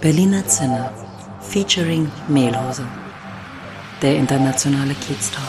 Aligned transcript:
Berliner 0.00 0.46
Zinne 0.46 0.90
featuring 1.40 2.08
Mehlhose. 2.28 2.84
Der 4.00 4.16
internationale 4.16 4.94
Kiez-Talk. 4.94 5.42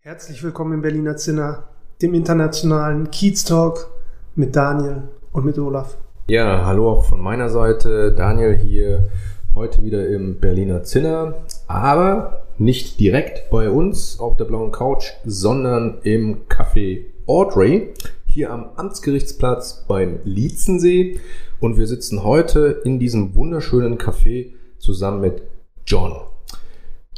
Herzlich 0.00 0.42
willkommen 0.42 0.74
im 0.74 0.82
Berliner 0.82 1.16
Zinner, 1.16 1.64
dem 2.02 2.14
internationalen 2.14 3.10
Kiez-Talk 3.10 3.90
mit 4.34 4.54
Daniel 4.56 5.02
und 5.32 5.44
mit 5.44 5.58
Olaf. 5.58 5.96
Ja, 6.28 6.64
hallo 6.64 6.90
auch 6.90 7.04
von 7.04 7.20
meiner 7.20 7.50
Seite. 7.50 8.12
Daniel 8.12 8.56
hier 8.56 9.10
heute 9.54 9.82
wieder 9.82 10.08
im 10.08 10.40
Berliner 10.40 10.82
Zinner, 10.82 11.34
aber 11.68 12.44
nicht 12.58 12.98
direkt 13.00 13.50
bei 13.50 13.70
uns 13.70 14.18
auf 14.18 14.36
der 14.36 14.44
blauen 14.44 14.72
Couch, 14.72 15.12
sondern 15.24 15.98
im 16.02 16.48
Café 16.48 17.04
Audrey 17.26 17.94
hier 18.34 18.50
am 18.50 18.70
Amtsgerichtsplatz 18.74 19.84
beim 19.86 20.18
Lietzensee 20.24 21.20
und 21.60 21.78
wir 21.78 21.86
sitzen 21.86 22.24
heute 22.24 22.80
in 22.84 22.98
diesem 22.98 23.36
wunderschönen 23.36 23.96
Café 23.96 24.54
zusammen 24.80 25.20
mit 25.20 25.42
John. 25.86 26.16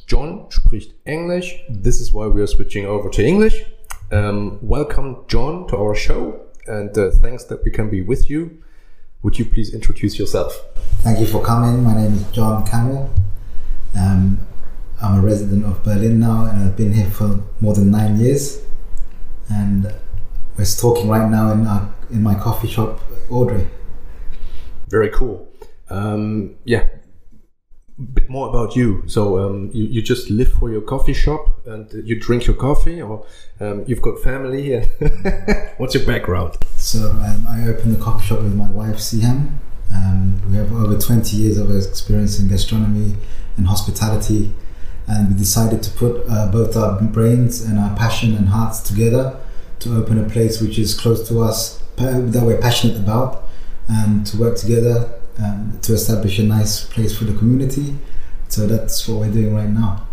John 0.06 0.44
spricht 0.50 0.94
Englisch. 1.04 1.64
This 1.70 2.00
is 2.00 2.12
why 2.12 2.26
we 2.26 2.40
are 2.40 2.46
switching 2.46 2.86
over 2.86 3.10
to 3.10 3.22
English. 3.22 3.64
Um, 4.12 4.58
welcome, 4.60 5.24
John, 5.26 5.66
to 5.68 5.78
our 5.78 5.94
show, 5.94 6.34
and 6.66 6.96
uh, 6.98 7.10
thanks 7.22 7.46
that 7.46 7.64
we 7.64 7.70
can 7.70 7.88
be 7.88 8.06
with 8.06 8.28
you. 8.28 8.50
Would 9.22 9.38
you 9.38 9.46
please 9.46 9.72
introduce 9.72 10.18
yourself? 10.18 10.52
Thank 11.02 11.18
you 11.18 11.26
for 11.26 11.42
coming. 11.42 11.82
My 11.82 11.94
name 11.94 12.12
is 12.12 12.24
John 12.30 12.66
Camel. 12.66 13.08
Um, 13.98 14.40
I'm 15.00 15.20
a 15.20 15.22
resident 15.22 15.64
of 15.64 15.82
Berlin 15.82 16.20
now, 16.20 16.44
and 16.44 16.62
I've 16.62 16.76
been 16.76 16.92
here 16.92 17.10
for 17.10 17.40
more 17.62 17.72
than 17.72 17.90
nine 17.90 18.20
years. 18.20 18.60
And 19.48 19.94
we're 20.56 20.64
talking 20.64 21.08
right 21.08 21.28
now 21.30 21.52
in 21.52 21.66
our, 21.66 21.94
in 22.10 22.22
my 22.22 22.34
coffee 22.34 22.68
shop, 22.68 23.00
Audrey. 23.30 23.66
Very 24.88 25.10
cool. 25.10 25.48
Um, 25.90 26.56
yeah, 26.64 26.86
a 27.98 28.02
bit 28.02 28.28
more 28.28 28.48
about 28.48 28.74
you. 28.74 29.02
So 29.06 29.38
um, 29.38 29.70
you, 29.72 29.84
you 29.84 30.02
just 30.02 30.30
live 30.30 30.52
for 30.52 30.70
your 30.70 30.80
coffee 30.80 31.12
shop 31.12 31.66
and 31.66 31.90
you 32.06 32.18
drink 32.18 32.46
your 32.46 32.56
coffee, 32.56 33.02
or 33.02 33.26
um, 33.60 33.84
you've 33.86 34.02
got 34.02 34.18
family 34.20 34.62
here. 34.62 34.82
What's 35.78 35.94
your 35.94 36.06
background? 36.06 36.56
So 36.76 37.10
um, 37.10 37.46
I 37.48 37.68
opened 37.68 37.94
the 37.96 38.02
coffee 38.02 38.26
shop 38.26 38.40
with 38.40 38.54
my 38.54 38.70
wife, 38.70 38.96
Siham. 38.96 39.58
Um, 39.94 40.40
we 40.50 40.56
have 40.56 40.72
over 40.72 40.98
20 40.98 41.36
years 41.36 41.58
of 41.58 41.74
experience 41.74 42.40
in 42.40 42.48
gastronomy 42.48 43.16
and 43.56 43.66
hospitality, 43.66 44.52
and 45.06 45.28
we 45.30 45.38
decided 45.38 45.82
to 45.82 45.90
put 45.92 46.24
uh, 46.28 46.50
both 46.50 46.76
our 46.76 47.00
brains 47.00 47.62
and 47.62 47.78
our 47.78 47.94
passion 47.96 48.34
and 48.34 48.48
hearts 48.48 48.80
together 48.80 49.38
to 49.86 49.96
open 49.96 50.18
a 50.18 50.28
place 50.28 50.60
which 50.60 50.78
is 50.78 50.94
close 50.94 51.26
to 51.28 51.40
us 51.40 51.82
that 51.96 52.42
we're 52.44 52.60
passionate 52.60 52.96
about 52.96 53.48
and 53.88 54.26
to 54.26 54.36
work 54.36 54.56
together 54.56 55.10
um, 55.38 55.78
to 55.82 55.94
establish 55.94 56.38
a 56.38 56.42
nice 56.42 56.84
place 56.84 57.16
for 57.16 57.24
the 57.24 57.36
community. 57.38 57.94
So 58.48 58.66
that's 58.66 59.06
what 59.08 59.20
we're 59.20 59.32
doing 59.32 59.54
right 59.54 59.68
now. 59.68 60.06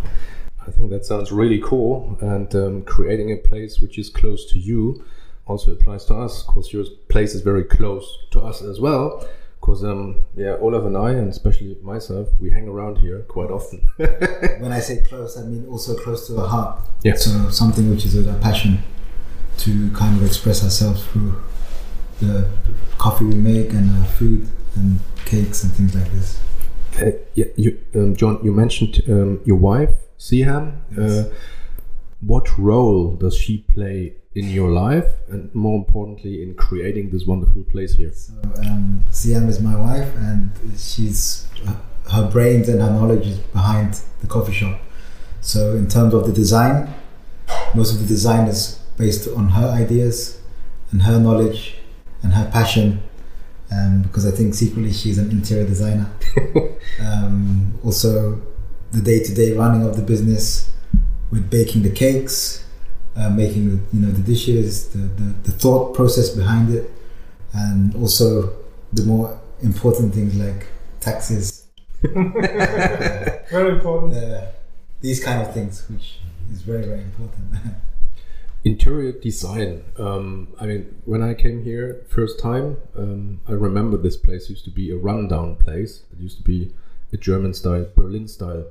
I 0.66 0.71
think 0.71 0.91
that 0.91 1.05
sounds 1.05 1.31
really 1.31 1.59
cool. 1.59 2.17
And 2.21 2.53
um, 2.55 2.81
creating 2.83 3.31
a 3.31 3.38
place 3.38 3.79
which 3.79 3.97
is 3.97 4.09
close 4.09 4.49
to 4.51 4.59
you 4.59 5.03
also 5.45 5.73
applies 5.73 6.05
to 6.05 6.16
us. 6.16 6.44
because 6.44 6.71
your 6.71 6.85
place 7.09 7.33
is 7.33 7.41
very 7.41 7.63
close 7.63 8.05
to 8.31 8.41
us 8.41 8.61
as 8.61 8.79
well. 8.79 9.27
Because, 9.59 9.83
um, 9.83 10.23
yeah, 10.35 10.57
Olaf 10.59 10.83
and 10.83 10.97
I, 10.97 11.11
and 11.11 11.29
especially 11.29 11.77
myself, 11.81 12.27
we 12.39 12.49
hang 12.49 12.67
around 12.67 12.97
here 12.97 13.19
quite 13.19 13.49
often. 13.49 13.79
when 13.97 14.71
I 14.73 14.79
say 14.79 15.01
close, 15.01 15.38
I 15.38 15.44
mean 15.44 15.66
also 15.67 15.95
close 15.95 16.27
to 16.27 16.33
the 16.33 16.45
heart. 16.45 16.81
Yeah. 17.03 17.16
So 17.16 17.49
something 17.49 17.89
which 17.89 18.05
is 18.05 18.27
a 18.27 18.33
passion 18.35 18.83
to 19.59 19.91
kind 19.91 20.17
of 20.17 20.25
express 20.25 20.63
ourselves 20.63 21.05
through 21.05 21.41
the 22.19 22.47
coffee 22.97 23.25
we 23.25 23.35
make 23.35 23.71
and 23.71 23.89
uh, 23.91 24.05
food 24.05 24.47
and 24.75 24.99
cakes 25.25 25.63
and 25.63 25.71
things 25.73 25.95
like 25.95 26.11
this. 26.11 26.39
Uh, 26.99 27.17
yeah, 27.33 27.45
you, 27.55 27.79
um, 27.95 28.16
John, 28.16 28.39
you 28.44 28.51
mentioned 28.51 29.01
um, 29.07 29.41
your 29.45 29.57
wife, 29.57 29.94
Siham. 30.19 30.79
Yes. 30.91 31.00
Uh, 31.00 31.33
what 32.22 32.57
role 32.57 33.16
does 33.16 33.35
she 33.35 33.66
play 33.73 34.13
in 34.35 34.50
your 34.50 34.72
life, 34.72 35.05
and 35.28 35.53
more 35.53 35.75
importantly, 35.78 36.41
in 36.41 36.55
creating 36.55 37.09
this 37.09 37.25
wonderful 37.25 37.63
place 37.63 37.95
here? 37.95 38.13
So, 38.13 38.33
um, 38.59 39.03
Siham 39.11 39.49
is 39.49 39.59
my 39.59 39.75
wife, 39.75 40.16
and 40.16 40.51
she's 40.78 41.47
her 42.11 42.29
brains 42.29 42.69
and 42.69 42.81
her 42.81 42.91
knowledge 42.91 43.25
is 43.28 43.38
behind 43.39 43.99
the 44.22 44.28
coffee 44.28 44.53
shop. 44.53 44.79
So, 45.41 45.72
in 45.75 45.88
terms 45.88 46.13
of 46.13 46.25
the 46.25 46.33
design, 46.33 46.94
most 47.75 47.94
of 47.94 47.99
the 47.99 48.07
design 48.07 48.47
is 48.47 48.79
based 48.97 49.27
on 49.27 49.49
her 49.49 49.67
ideas 49.69 50.39
and 50.91 51.01
her 51.03 51.19
knowledge 51.19 51.75
and 52.21 52.33
her 52.33 52.49
passion. 52.51 53.01
Um, 53.71 54.03
because 54.03 54.25
I 54.27 54.31
think 54.31 54.53
secretly 54.53 54.93
she's 54.93 55.17
an 55.17 55.31
interior 55.31 55.65
designer. 55.65 56.11
um, 57.01 57.73
also, 57.83 58.39
the 58.91 59.01
day-to-day 59.01 59.53
running 59.53 59.83
of 59.87 59.95
the 59.95 60.03
business 60.03 60.71
with 61.31 61.49
baking 61.49 61.81
the 61.81 61.89
cakes, 61.89 62.63
uh, 63.15 63.29
making 63.29 63.69
the, 63.69 63.97
you 63.97 64.05
know 64.05 64.11
the 64.11 64.21
dishes, 64.21 64.89
the, 64.89 64.99
the, 64.99 65.33
the 65.43 65.51
thought 65.51 65.95
process 65.95 66.29
behind 66.29 66.73
it, 66.73 66.91
and 67.53 67.95
also 67.95 68.53
the 68.91 69.03
more 69.03 69.39
important 69.61 70.13
things 70.13 70.35
like 70.35 70.67
taxes. 70.99 71.65
very 72.01 73.71
important. 73.71 74.13
Uh, 74.13 74.45
these 75.01 75.23
kind 75.23 75.41
of 75.41 75.53
things, 75.53 75.89
which 75.89 76.19
is 76.51 76.61
very 76.61 76.85
very 76.85 77.01
important. 77.01 77.45
interior 78.66 79.12
design. 79.12 79.84
Um, 79.97 80.53
I 80.59 80.66
mean, 80.66 81.01
when 81.06 81.22
I 81.22 81.34
came 81.34 81.63
here 81.63 82.06
first 82.09 82.40
time, 82.40 82.78
um, 82.97 83.41
I 83.47 83.51
remember 83.51 83.97
this 83.97 84.18
place 84.18 84.50
used 84.50 84.66
to 84.66 84.72
be 84.72 84.91
a 84.91 84.97
rundown 84.97 85.56
place. 85.57 86.03
It 86.12 86.19
used 86.19 86.38
to 86.38 86.44
be 86.44 86.73
a 87.12 87.18
German 87.18 87.53
style, 87.53 87.88
Berlin 87.96 88.28
style 88.28 88.66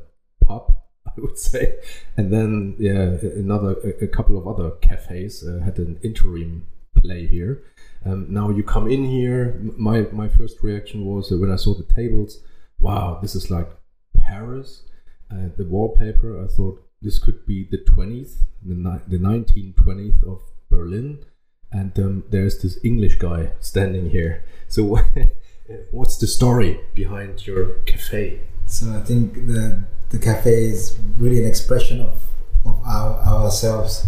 pub, 0.45 0.75
I 1.07 1.13
would 1.19 1.39
say. 1.39 1.79
And 2.17 2.33
then, 2.33 2.75
yeah, 2.79 3.17
another, 3.37 3.77
a, 3.85 4.05
a 4.05 4.09
couple 4.09 4.39
of 4.39 4.47
other 4.47 4.71
cafes 4.83 5.47
uh, 5.47 5.63
had 5.65 5.79
an 5.79 6.01
interim 6.03 6.67
play 6.97 7.27
here. 7.27 7.63
Um, 8.05 8.27
now 8.29 8.51
you 8.51 8.63
come 8.63 8.91
in 8.91 9.05
here. 9.05 9.61
My 9.77 10.03
my 10.13 10.29
first 10.29 10.63
reaction 10.63 11.05
was 11.05 11.31
when 11.31 11.53
I 11.53 11.57
saw 11.57 11.75
the 11.75 11.85
tables, 11.85 12.43
wow, 12.81 13.19
this 13.23 13.35
is 13.35 13.51
like 13.51 13.71
Paris. 14.17 14.83
Uh, 15.31 15.49
the 15.57 15.65
wallpaper, 15.65 16.43
I 16.43 16.49
thought 16.49 16.83
this 17.01 17.19
could 17.19 17.47
be 17.47 17.67
the 17.71 17.79
20th, 17.79 18.47
the, 18.65 18.75
ni- 18.75 19.01
the 19.09 19.19
1920th 19.19 20.23
of 20.27 20.41
Berlin, 20.71 21.25
and 21.71 21.99
um, 21.99 22.25
there's 22.31 22.63
this 22.63 22.79
English 22.85 23.17
guy 23.17 23.53
standing 23.61 24.11
here. 24.11 24.45
So, 24.69 25.01
what's 25.91 26.19
the 26.19 26.27
story 26.27 26.81
behind 26.95 27.47
your 27.47 27.79
cafe? 27.87 28.41
So 28.67 28.93
I 28.93 29.01
think 29.01 29.47
the 29.47 29.85
the 30.11 30.19
cafe 30.19 30.65
is 30.65 30.99
really 31.19 31.43
an 31.43 31.49
expression 31.49 32.01
of 32.01 32.23
of 32.65 32.81
our, 32.85 33.19
ourselves. 33.21 34.07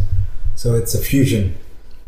So 0.55 0.75
it's 0.75 0.95
a 0.95 1.03
fusion. 1.03 1.57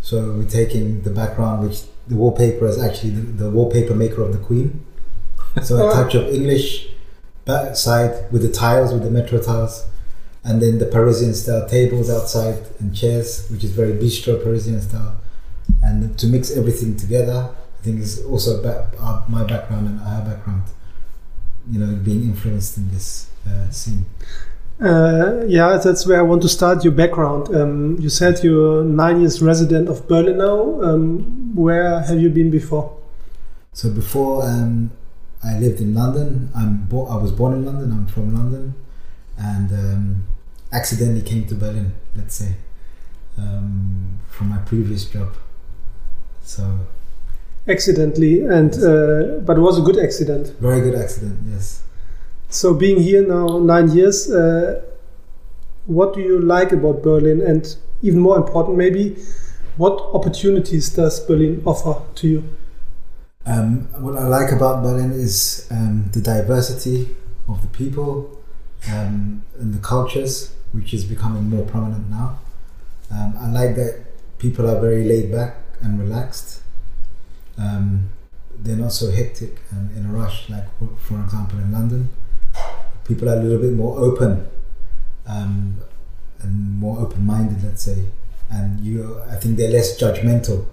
So 0.01 0.33
we're 0.33 0.49
taking 0.49 1.03
the 1.03 1.11
background, 1.11 1.69
which 1.69 1.83
the 2.07 2.15
wallpaper 2.15 2.67
is 2.67 2.81
actually 2.81 3.11
the, 3.11 3.45
the 3.45 3.51
wallpaper 3.51 3.95
maker 3.95 4.23
of 4.23 4.33
the 4.33 4.39
Queen. 4.39 4.85
So 5.63 5.89
a 5.89 5.93
touch 5.99 6.15
of 6.15 6.29
English 6.29 6.89
side 7.75 8.31
with 8.31 8.43
the 8.43 8.53
tiles, 8.53 8.93
with 8.93 9.03
the 9.03 9.11
metro 9.11 9.41
tiles 9.41 9.87
and 10.47 10.63
then 10.63 10.79
the 10.79 10.87
Parisian 10.87 11.35
style 11.35 11.69
tables 11.69 12.09
outside 12.09 12.63
and 12.79 12.95
chairs, 12.95 13.49
which 13.51 13.65
is 13.65 13.73
very 13.73 13.93
bistro 13.93 14.41
Parisian 14.43 14.81
style. 14.81 15.17
And 15.83 16.17
to 16.19 16.27
mix 16.29 16.57
everything 16.57 16.97
together, 16.97 17.51
I 17.51 17.83
think 17.83 18.01
is 18.01 18.25
also 18.25 18.63
uh, 18.63 19.25
my 19.29 19.43
background 19.43 19.89
and 19.89 20.01
our 20.01 20.23
background, 20.23 20.63
you 21.69 21.81
know, 21.81 21.97
being 21.97 22.23
influenced 22.23 22.77
in 22.77 22.91
this 22.93 23.29
uh, 23.49 23.69
scene. 23.71 24.07
Uh, 24.81 25.43
yeah, 25.49 25.79
that's 25.79 26.07
where 26.07 26.21
I 26.21 26.23
want 26.23 26.43
to 26.43 26.49
start 26.49 26.85
your 26.85 26.93
background. 26.93 27.53
Um, 27.55 27.97
you 27.99 28.09
said 28.09 28.45
you're 28.45 28.85
nine 28.85 29.21
years 29.21 29.43
resident 29.43 29.89
of 29.89 30.07
Berlin 30.07 30.39
now. 30.39 30.81
Um, 30.81 31.57
where 31.57 32.01
have 32.03 32.21
you 32.21 32.31
been 32.31 32.51
before? 32.51 32.97
So 33.73 33.91
before 33.91 34.45
um, 34.45 34.93
I 35.43 35.59
lived 35.59 35.81
in 35.81 35.93
London. 35.93 36.51
I'm 36.55 36.87
I 36.93 37.17
was 37.17 37.33
born 37.33 37.55
in 37.55 37.65
London. 37.65 37.91
I'm 37.91 38.07
from 38.07 38.33
London, 38.33 38.75
and 39.39 39.73
um, 39.73 40.25
accidentally 40.77 41.23
came 41.23 41.47
to 41.47 41.55
Berlin, 41.55 41.93
let's 42.15 42.35
say, 42.35 42.53
um, 43.39 44.19
from 44.29 44.51
my 44.51 44.59
previous 44.59 45.05
job. 45.07 45.35
So 46.43 46.63
accidentally, 47.67 48.35
and 48.45 48.73
uh, 48.75 49.41
but 49.47 49.57
it 49.57 49.65
was 49.69 49.79
a 49.79 49.83
good 49.83 49.99
accident. 49.99 50.55
Very 50.61 50.81
good 50.81 50.95
accident, 50.95 51.41
yes. 51.53 51.83
So 52.49 52.75
being 52.75 53.03
here 53.03 53.27
now 53.27 53.59
nine 53.59 53.89
years, 53.91 54.31
uh, 54.31 54.83
what 55.87 56.15
do 56.15 56.21
you 56.21 56.41
like 56.41 56.73
about 56.73 57.03
Berlin, 57.03 57.41
and 57.41 57.77
even 58.03 58.21
more 58.21 58.37
important, 58.37 58.77
maybe, 58.77 59.17
what 59.77 60.01
opportunities 60.15 60.91
does 60.91 61.21
Berlin 61.21 61.63
offer 61.65 62.03
to 62.17 62.29
you? 62.29 62.45
Um, 63.47 63.89
what 64.03 64.17
I 64.17 64.27
like 64.27 64.51
about 64.53 64.83
Berlin 64.83 65.13
is 65.13 65.69
um, 65.71 66.11
the 66.13 66.21
diversity 66.21 67.15
of 67.49 67.63
the 67.63 67.69
people 67.69 68.43
um, 68.93 69.43
and 69.61 69.73
the 69.73 69.79
cultures 69.79 70.56
which 70.73 70.93
is 70.95 71.05
becoming 71.05 71.49
more 71.49 71.65
prominent 71.67 72.09
now. 72.11 72.39
Um, 73.11 73.35
I 73.39 73.51
like 73.51 73.77
that 73.77 74.05
people 74.39 74.69
are 74.69 74.81
very 74.81 75.05
laid 75.05 75.33
back 75.33 75.57
and 75.81 75.99
relaxed. 75.99 76.61
Um, 77.59 78.11
they're 78.59 78.77
not 78.77 78.93
so 78.93 79.11
hectic 79.11 79.61
and 79.71 79.97
in 79.97 80.07
a 80.07 80.13
rush, 80.13 80.49
like 80.49 80.65
for 80.99 81.21
example 81.21 81.59
in 81.59 81.73
London. 81.73 82.09
People 83.05 83.29
are 83.29 83.35
a 83.35 83.43
little 83.43 83.59
bit 83.59 83.73
more 83.73 83.99
open 83.99 84.49
um, 85.27 85.77
and 86.41 86.79
more 86.79 86.99
open-minded, 86.99 87.63
let's 87.63 87.83
say. 87.83 88.07
And 88.51 88.81
you, 88.81 89.21
I 89.31 89.37
think 89.37 89.57
they're 89.57 89.71
less 89.71 90.01
judgmental. 90.01 90.67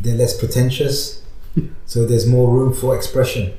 They're 0.00 0.16
less 0.16 0.36
pretentious. 0.36 1.22
so 1.86 2.04
there's 2.04 2.26
more 2.26 2.48
room 2.52 2.72
for 2.72 2.96
expression. 2.96 3.54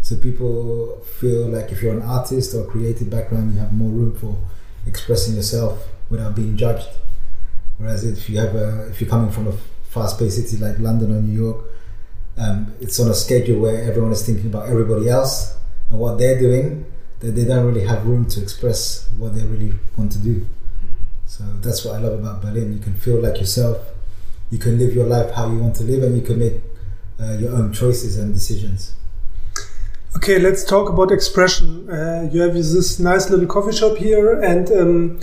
So 0.00 0.16
people 0.16 1.00
feel 1.18 1.48
like 1.48 1.72
if 1.72 1.82
you're 1.82 1.94
an 1.94 2.02
artist 2.02 2.54
or 2.54 2.66
creative 2.66 3.08
background, 3.08 3.54
you 3.54 3.60
have 3.60 3.72
more 3.72 3.90
room 3.90 4.14
for 4.14 4.36
expressing 4.86 5.34
yourself 5.34 5.86
without 6.10 6.34
being 6.34 6.56
judged. 6.56 6.88
Whereas 7.78 8.04
if 8.04 8.28
you 8.28 8.38
have 8.38 8.54
a, 8.54 8.88
if 8.88 9.00
you're 9.00 9.10
coming 9.10 9.30
from 9.30 9.48
a 9.48 9.52
fast-paced 9.90 10.36
city 10.36 10.62
like 10.62 10.78
London 10.78 11.10
or 11.10 11.20
New 11.20 11.40
York, 11.40 11.64
um, 12.36 12.74
it's 12.80 12.98
on 13.00 13.10
a 13.10 13.14
schedule 13.14 13.60
where 13.60 13.82
everyone 13.82 14.12
is 14.12 14.24
thinking 14.24 14.46
about 14.46 14.68
everybody 14.68 15.08
else 15.08 15.56
and 15.90 15.98
what 15.98 16.18
they're 16.18 16.38
doing, 16.38 16.84
that 17.20 17.32
they 17.32 17.44
don't 17.44 17.64
really 17.64 17.86
have 17.86 18.04
room 18.06 18.26
to 18.26 18.42
express 18.42 19.08
what 19.16 19.34
they 19.34 19.42
really 19.42 19.72
want 19.96 20.12
to 20.12 20.18
do. 20.18 20.46
So 21.26 21.44
that's 21.60 21.84
what 21.84 21.94
I 21.94 21.98
love 21.98 22.18
about 22.18 22.42
Berlin. 22.42 22.72
You 22.72 22.78
can 22.78 22.94
feel 22.94 23.20
like 23.20 23.38
yourself. 23.38 23.78
You 24.50 24.58
can 24.58 24.78
live 24.78 24.94
your 24.94 25.06
life 25.06 25.32
how 25.32 25.50
you 25.50 25.58
want 25.58 25.74
to 25.76 25.84
live, 25.84 26.02
and 26.02 26.16
you 26.16 26.22
can 26.22 26.38
make 26.38 26.60
uh, 27.20 27.32
your 27.32 27.52
own 27.52 27.72
choices 27.72 28.18
and 28.18 28.32
decisions. 28.32 28.94
Okay, 30.16 30.38
let's 30.38 30.64
talk 30.64 30.88
about 30.88 31.10
expression. 31.10 31.90
Uh, 31.90 32.28
you 32.32 32.40
have 32.40 32.54
this 32.54 32.98
nice 32.98 33.28
little 33.30 33.46
coffee 33.46 33.76
shop 33.76 33.96
here, 33.96 34.40
and 34.40 34.70
um, 34.72 35.20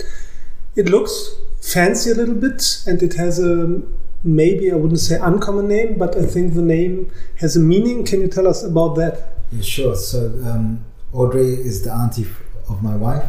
it 0.76 0.88
looks 0.88 1.34
fancy 1.60 2.10
a 2.10 2.14
little 2.14 2.34
bit, 2.34 2.82
and 2.86 3.02
it 3.02 3.14
has 3.14 3.38
a 3.38 3.80
maybe 4.24 4.70
I 4.70 4.76
wouldn't 4.76 5.00
say 5.00 5.18
uncommon 5.18 5.68
name, 5.68 5.98
but 5.98 6.16
I 6.16 6.26
think 6.26 6.54
the 6.54 6.62
name 6.62 7.10
has 7.36 7.56
a 7.56 7.60
meaning. 7.60 8.04
Can 8.04 8.20
you 8.20 8.28
tell 8.28 8.46
us 8.46 8.62
about 8.62 8.94
that? 8.96 9.38
Yeah, 9.50 9.62
sure. 9.62 9.96
So 9.96 10.26
um, 10.46 10.84
Audrey 11.12 11.54
is 11.54 11.82
the 11.82 11.92
auntie 11.92 12.26
of 12.68 12.82
my 12.82 12.96
wife, 12.96 13.28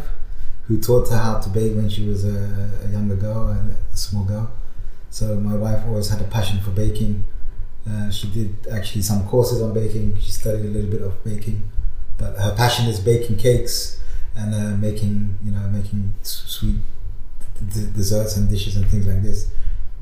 who 0.68 0.80
taught 0.80 1.09
her 1.09 1.18
how 1.18 1.39
to 1.39 1.50
bake 1.50 1.75
when 1.75 1.89
she 1.89 2.07
was 2.07 2.25
a, 2.25 2.69
a 2.86 2.92
younger 2.92 3.16
girl, 3.16 3.48
a, 3.48 3.94
a, 3.94 3.98
small 3.98 4.24
girl. 4.24 4.51
So 5.09 5.36
my 5.36 5.56
wife 5.56 5.83
always 5.86 6.09
had 6.09 6.21
a 6.21 6.25
passion 6.25 6.59
for 6.62 6.71
baking. 6.71 7.24
Uh, 7.89 8.09
she 8.09 8.27
did 8.27 8.56
actually 8.71 9.01
some 9.01 9.27
courses 9.27 9.62
on 9.62 9.74
baking. 9.74 10.18
She 10.19 10.31
studied 10.31 10.65
a 10.65 10.69
little 10.69 10.89
bit 10.89 11.01
of 11.01 11.21
baking, 11.24 11.69
but 12.18 12.35
her 12.38 12.56
passion 12.56 12.88
is 12.88 13.00
baking 13.00 13.38
cakes 13.38 14.00
and 14.35 14.56
uh, 14.56 14.77
making, 14.77 15.38
you 15.44 15.51
know, 15.51 15.68
making 15.68 16.13
sweet 16.21 16.77
d- 17.74 17.89
desserts 17.94 18.38
and 18.38 18.50
dishes 18.50 18.77
and 18.77 18.88
things 18.88 19.06
like 19.06 19.21
this. 19.21 19.51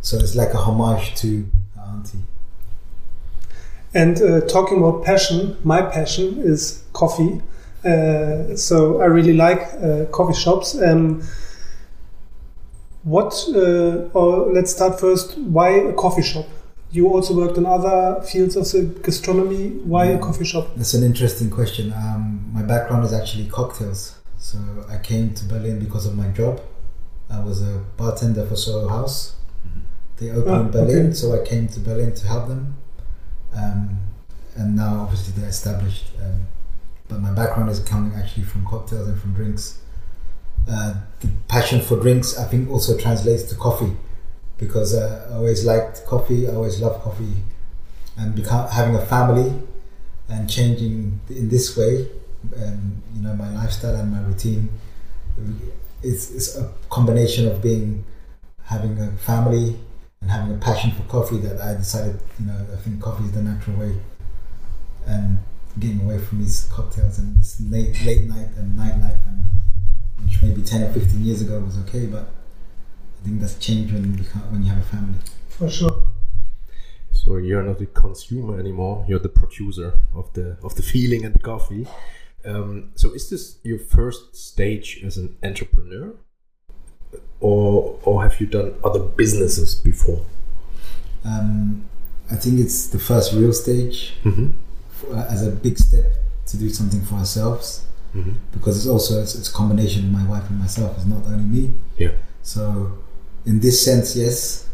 So 0.01 0.17
it's 0.17 0.35
like 0.35 0.53
a 0.53 0.57
homage 0.57 1.15
to 1.15 1.47
her 1.75 1.81
auntie. 1.81 2.19
And 3.93 4.21
uh, 4.21 4.41
talking 4.41 4.77
about 4.77 5.03
passion, 5.03 5.57
my 5.63 5.81
passion 5.81 6.39
is 6.39 6.83
coffee. 6.93 7.41
Uh, 7.83 8.55
so 8.55 9.01
I 9.01 9.05
really 9.05 9.33
like 9.33 9.61
uh, 9.83 10.05
coffee 10.11 10.39
shops. 10.39 10.79
Um, 10.81 11.23
what, 13.03 13.33
or 14.13 14.53
let's 14.53 14.71
start 14.71 14.99
first, 14.99 15.37
why 15.39 15.69
a 15.71 15.93
coffee 15.93 16.21
shop? 16.21 16.45
You 16.91 17.07
also 17.07 17.33
worked 17.33 17.57
in 17.57 17.65
other 17.65 18.21
fields 18.21 18.57
of 18.57 18.69
the 18.69 18.83
gastronomy. 19.01 19.69
Why 19.69 20.09
yeah, 20.09 20.17
a 20.17 20.19
coffee 20.19 20.43
shop? 20.43 20.75
That's 20.75 20.93
an 20.93 21.03
interesting 21.03 21.49
question. 21.49 21.93
Um, 21.93 22.51
my 22.53 22.63
background 22.63 23.05
is 23.05 23.13
actually 23.13 23.47
cocktails. 23.47 24.19
So 24.38 24.57
I 24.89 24.97
came 24.97 25.33
to 25.35 25.45
Berlin 25.45 25.79
because 25.79 26.05
of 26.05 26.17
my 26.17 26.27
job. 26.29 26.61
I 27.29 27.39
was 27.39 27.61
a 27.61 27.81
bartender 27.95 28.45
for 28.45 28.57
Soho 28.57 28.89
House. 28.89 29.35
Mm-hmm. 29.65 29.79
They 30.17 30.31
opened 30.31 30.55
oh, 30.55 30.61
in 30.61 30.71
Berlin, 30.71 31.05
okay. 31.07 31.13
so 31.13 31.41
I 31.41 31.45
came 31.45 31.69
to 31.69 31.79
Berlin 31.79 32.13
to 32.13 32.27
help 32.27 32.49
them. 32.49 32.75
Um, 33.55 33.97
and 34.55 34.75
now, 34.75 35.01
obviously, 35.01 35.39
they're 35.39 35.49
established. 35.49 36.07
Um, 36.21 36.41
but 37.07 37.21
my 37.21 37.31
background 37.31 37.69
is 37.69 37.79
coming 37.79 38.13
actually 38.19 38.43
from 38.43 38.65
cocktails 38.65 39.07
and 39.07 39.19
from 39.19 39.33
drinks. 39.33 39.79
Uh, 40.69 40.95
the 41.21 41.29
passion 41.47 41.79
for 41.79 41.97
drinks, 41.97 42.38
I 42.38 42.45
think, 42.45 42.69
also 42.69 42.97
translates 42.97 43.43
to 43.43 43.55
coffee 43.55 43.95
because 44.61 44.95
uh, 44.95 45.27
I 45.31 45.33
always 45.33 45.65
liked 45.65 46.05
coffee. 46.05 46.47
I 46.47 46.53
always 46.53 46.79
loved 46.79 47.01
coffee, 47.01 47.33
and 48.15 48.33
become, 48.33 48.69
having 48.69 48.95
a 48.95 49.05
family 49.05 49.51
and 50.29 50.49
changing 50.49 51.19
in 51.29 51.49
this 51.49 51.75
way, 51.75 52.07
um, 52.55 53.01
you 53.13 53.23
know, 53.23 53.33
my 53.33 53.49
lifestyle 53.49 53.95
and 53.95 54.09
my 54.09 54.21
routine. 54.21 54.69
It's, 56.03 56.31
it's 56.31 56.55
a 56.57 56.71
combination 56.89 57.47
of 57.47 57.61
being 57.61 58.05
having 58.63 58.97
a 58.99 59.11
family 59.17 59.77
and 60.21 60.29
having 60.29 60.55
a 60.55 60.59
passion 60.59 60.91
for 60.91 61.03
coffee 61.03 61.37
that 61.37 61.59
I 61.59 61.73
decided, 61.73 62.21
you 62.39 62.45
know, 62.45 62.65
I 62.71 62.75
think 62.77 63.01
coffee 63.01 63.25
is 63.25 63.31
the 63.31 63.41
natural 63.41 63.77
way. 63.77 63.95
And 65.07 65.39
getting 65.79 66.01
away 66.01 66.19
from 66.19 66.39
these 66.39 66.69
cocktails 66.71 67.17
and 67.17 67.35
this 67.37 67.59
late, 67.61 67.97
late 68.05 68.23
night 68.23 68.49
and 68.57 68.77
nightlife, 68.77 69.19
and 69.27 69.45
which 70.23 70.41
maybe 70.43 70.61
10 70.61 70.83
or 70.83 70.93
15 70.93 71.25
years 71.25 71.41
ago 71.41 71.59
was 71.59 71.79
okay, 71.79 72.05
but 72.05 72.29
I 73.21 73.25
think 73.25 73.41
that's 73.41 73.57
changed 73.59 73.94
when 73.94 74.12
you, 74.12 74.23
become, 74.23 74.41
when 74.51 74.63
you 74.63 74.69
have 74.69 74.79
a 74.79 74.88
family. 74.88 75.19
For 75.50 75.69
sure. 75.69 76.03
So 77.12 77.38
you're 77.38 77.62
not 77.62 77.77
the 77.77 77.85
consumer 77.85 78.59
anymore. 78.59 79.06
You're 79.07 79.19
the 79.19 79.29
producer 79.29 80.00
of 80.15 80.33
the 80.33 80.57
of 80.63 80.75
the 80.75 80.81
feeling 80.81 81.23
and 81.25 81.35
the 81.35 81.39
coffee. 81.39 81.85
Um, 82.44 82.91
so 82.95 83.12
is 83.13 83.29
this 83.29 83.57
your 83.63 83.77
first 83.77 84.35
stage 84.35 85.03
as 85.06 85.18
an 85.18 85.38
entrepreneur, 85.44 86.15
or 87.39 88.00
or 88.03 88.23
have 88.23 88.41
you 88.41 88.47
done 88.47 88.73
other 88.83 89.00
businesses 89.00 89.75
before? 89.75 90.25
Um, 91.24 91.85
I 92.31 92.35
think 92.35 92.59
it's 92.59 92.88
the 92.88 93.00
first 93.00 93.33
real 93.33 93.53
stage. 93.53 94.13
Mm-hmm 94.24 94.51
uh, 95.09 95.25
as 95.29 95.45
a 95.45 95.51
big 95.51 95.77
step 95.77 96.06
to 96.47 96.57
do 96.57 96.69
something 96.69 97.01
for 97.01 97.15
ourselves 97.15 97.85
mm-hmm. 98.15 98.31
because 98.51 98.77
it's 98.77 98.88
also 98.88 99.21
it's, 99.21 99.35
it's, 99.35 99.50
a 99.50 99.53
combination 99.53 100.06
of 100.06 100.12
my 100.12 100.25
wife 100.25 100.50
and 100.50 100.59
myself 100.59 100.95
it's 100.97 101.06
not 101.06 101.24
only 101.25 101.44
me 101.44 101.74
yeah 101.97 102.12
so 102.44 102.97
in 103.45 103.59
this 103.59 103.83
sense 103.83 104.15
yes 104.15 104.67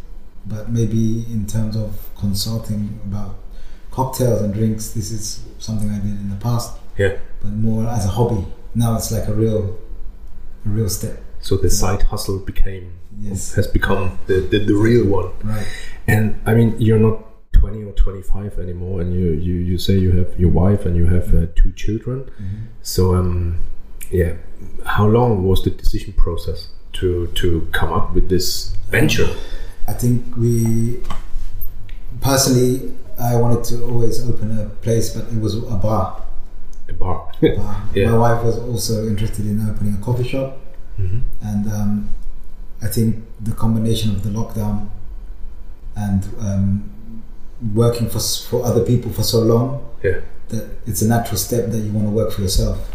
but 0.45 0.69
maybe 0.69 1.25
in 1.31 1.45
terms 1.45 1.75
of 1.75 2.09
consulting 2.17 2.99
about 3.05 3.35
cocktails 3.91 4.41
and 4.41 4.53
drinks 4.53 4.89
this 4.91 5.11
is 5.11 5.43
something 5.59 5.89
i 5.89 5.99
did 5.99 6.05
in 6.05 6.29
the 6.29 6.35
past. 6.37 6.77
Yeah. 6.97 7.17
But 7.41 7.51
more 7.51 7.87
as 7.87 8.05
a 8.05 8.09
hobby. 8.09 8.45
Now 8.73 8.95
it's 8.95 9.11
like 9.11 9.27
a 9.27 9.33
real 9.33 9.77
a 10.65 10.69
real 10.69 10.89
step. 10.89 11.21
So 11.39 11.57
the 11.57 11.69
side 11.69 12.03
hustle 12.03 12.39
became 12.39 12.93
yes. 13.19 13.53
has 13.55 13.67
become 13.67 14.19
the, 14.27 14.41
the, 14.51 14.59
the 14.59 14.75
real 14.75 15.07
one. 15.07 15.31
Right. 15.43 15.67
And 16.07 16.39
i 16.45 16.53
mean 16.53 16.75
you're 16.79 16.99
not 16.99 17.23
20 17.53 17.83
or 17.85 17.91
25 17.93 18.59
anymore 18.59 19.01
and 19.01 19.13
you 19.13 19.31
you, 19.31 19.55
you 19.55 19.77
say 19.77 19.97
you 19.97 20.11
have 20.11 20.39
your 20.39 20.51
wife 20.51 20.85
and 20.85 20.95
you 20.95 21.07
have 21.07 21.33
uh, 21.33 21.47
two 21.55 21.71
children. 21.73 22.23
Mm-hmm. 22.23 22.65
so 22.81 23.15
um 23.15 23.59
yeah. 24.11 24.33
How 24.85 25.05
long 25.05 25.43
was 25.43 25.63
the 25.63 25.69
decision 25.69 26.13
process 26.13 26.69
to 26.99 27.27
to 27.27 27.67
come 27.71 27.91
up 27.91 28.13
with 28.13 28.29
this 28.29 28.75
venture? 28.89 29.29
I 29.87 29.93
think 29.93 30.35
we 30.35 31.01
personally 32.21 32.91
i 33.19 33.35
wanted 33.35 33.63
to 33.63 33.83
always 33.83 34.27
open 34.27 34.59
a 34.59 34.65
place 34.81 35.15
but 35.15 35.25
it 35.31 35.39
was 35.39 35.55
a 35.55 35.77
bar. 35.77 36.23
A 36.89 36.93
bar, 36.93 37.31
bar. 37.41 37.83
yeah. 37.93 38.09
my 38.09 38.17
wife 38.17 38.43
was 38.43 38.57
also 38.57 39.07
interested 39.07 39.45
in 39.45 39.69
opening 39.69 39.95
a 39.95 40.03
coffee 40.03 40.27
shop. 40.27 40.57
Mm-hmm. 40.99 41.19
and 41.41 41.71
um, 41.71 42.09
i 42.81 42.87
think 42.87 43.23
the 43.39 43.51
combination 43.51 44.09
of 44.15 44.23
the 44.23 44.29
lockdown 44.29 44.89
and 45.95 46.23
um, 46.39 47.23
working 47.73 48.09
for 48.09 48.19
for 48.19 48.65
other 48.65 48.83
people 48.83 49.11
for 49.11 49.23
so 49.23 49.39
long 49.39 49.87
yeah. 50.03 50.19
that 50.49 50.69
it's 50.85 51.01
a 51.01 51.07
natural 51.07 51.37
step 51.37 51.71
that 51.71 51.79
you 51.79 51.91
want 51.91 52.07
to 52.07 52.11
work 52.11 52.31
for 52.31 52.41
yourself. 52.41 52.91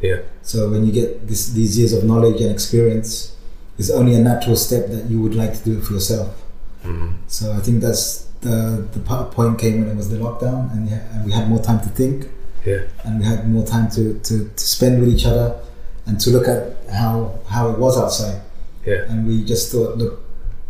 Yeah. 0.00 0.20
So 0.42 0.70
when 0.70 0.86
you 0.86 0.92
get 0.92 1.28
this, 1.28 1.50
these 1.50 1.78
years 1.78 1.92
of 1.92 2.04
knowledge 2.04 2.40
and 2.40 2.50
experience 2.50 3.35
it's 3.78 3.90
only 3.90 4.14
a 4.14 4.18
natural 4.18 4.56
step 4.56 4.88
that 4.88 5.04
you 5.10 5.20
would 5.20 5.34
like 5.34 5.52
to 5.52 5.64
do 5.64 5.78
it 5.78 5.82
for 5.82 5.94
yourself 5.94 6.42
mm-hmm. 6.84 7.14
so 7.26 7.52
i 7.52 7.58
think 7.58 7.80
that's 7.80 8.24
the 8.40 8.86
the 8.92 9.00
point 9.32 9.58
came 9.58 9.80
when 9.80 9.88
it 9.88 9.96
was 9.96 10.08
the 10.10 10.16
lockdown 10.16 10.70
and, 10.72 10.88
yeah, 10.88 11.14
and 11.14 11.24
we 11.24 11.32
had 11.32 11.48
more 11.48 11.62
time 11.62 11.80
to 11.80 11.88
think 11.88 12.28
yeah 12.64 12.82
and 13.04 13.18
we 13.20 13.24
had 13.24 13.48
more 13.48 13.64
time 13.64 13.90
to, 13.90 14.18
to, 14.20 14.48
to 14.48 14.64
spend 14.64 15.00
with 15.00 15.08
each 15.08 15.24
other 15.24 15.58
and 16.06 16.20
to 16.20 16.30
look 16.30 16.46
at 16.46 16.76
how 16.92 17.38
how 17.48 17.70
it 17.70 17.78
was 17.78 17.98
outside 17.98 18.40
yeah 18.84 19.02
and 19.08 19.26
we 19.26 19.44
just 19.44 19.72
thought 19.72 19.96
look 19.96 20.22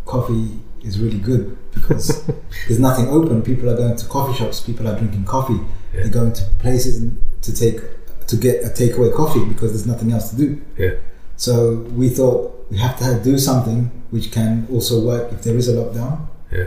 coffee 0.04 0.60
is 0.86 0.98
really 1.00 1.18
good 1.18 1.58
because 1.75 2.25
there's 2.68 2.78
nothing 2.78 3.08
open. 3.08 3.42
People 3.42 3.68
are 3.68 3.76
going 3.76 3.96
to 3.96 4.06
coffee 4.06 4.38
shops. 4.38 4.60
People 4.60 4.88
are 4.88 4.96
drinking 4.96 5.25
coffee. 5.25 5.60
Yeah. 5.92 6.02
They're 6.02 6.08
going 6.08 6.32
to 6.32 6.44
places 6.60 7.12
to 7.42 7.54
take 7.54 7.80
to 8.28 8.36
get 8.36 8.64
a 8.64 8.68
takeaway 8.68 9.14
coffee 9.14 9.44
because 9.44 9.72
there's 9.72 9.86
nothing 9.86 10.12
else 10.12 10.30
to 10.30 10.36
do. 10.36 10.62
Yeah. 10.78 10.94
So 11.36 11.76
we 11.94 12.08
thought 12.08 12.66
we 12.70 12.78
have 12.78 12.98
to 12.98 13.20
do 13.22 13.38
something 13.38 13.90
which 14.10 14.32
can 14.32 14.66
also 14.72 15.00
work 15.00 15.32
if 15.32 15.42
there 15.42 15.56
is 15.56 15.68
a 15.68 15.74
lockdown. 15.74 16.26
Yeah. 16.50 16.66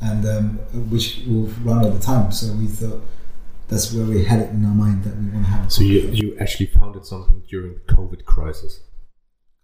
And 0.00 0.26
um, 0.26 0.48
which 0.90 1.22
will 1.26 1.48
run 1.64 1.84
all 1.84 1.90
the 1.90 2.04
time. 2.04 2.30
So 2.32 2.52
we 2.52 2.66
thought 2.66 3.02
that's 3.68 3.92
where 3.92 4.04
we 4.06 4.24
had 4.24 4.40
it 4.40 4.50
in 4.50 4.64
our 4.64 4.74
mind 4.74 5.04
that 5.04 5.16
we 5.16 5.26
want 5.30 5.44
to 5.44 5.50
have. 5.50 5.72
so 5.72 5.82
you 5.82 6.00
you 6.12 6.36
actually 6.38 6.66
founded 6.66 7.04
something 7.04 7.42
during 7.48 7.74
the 7.74 7.94
COVID 7.94 8.24
crisis. 8.24 8.80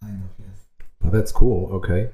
Kind 0.00 0.22
of 0.24 0.30
yes. 0.44 0.86
Oh, 1.04 1.10
that's 1.10 1.32
cool. 1.32 1.70
Okay 1.74 2.10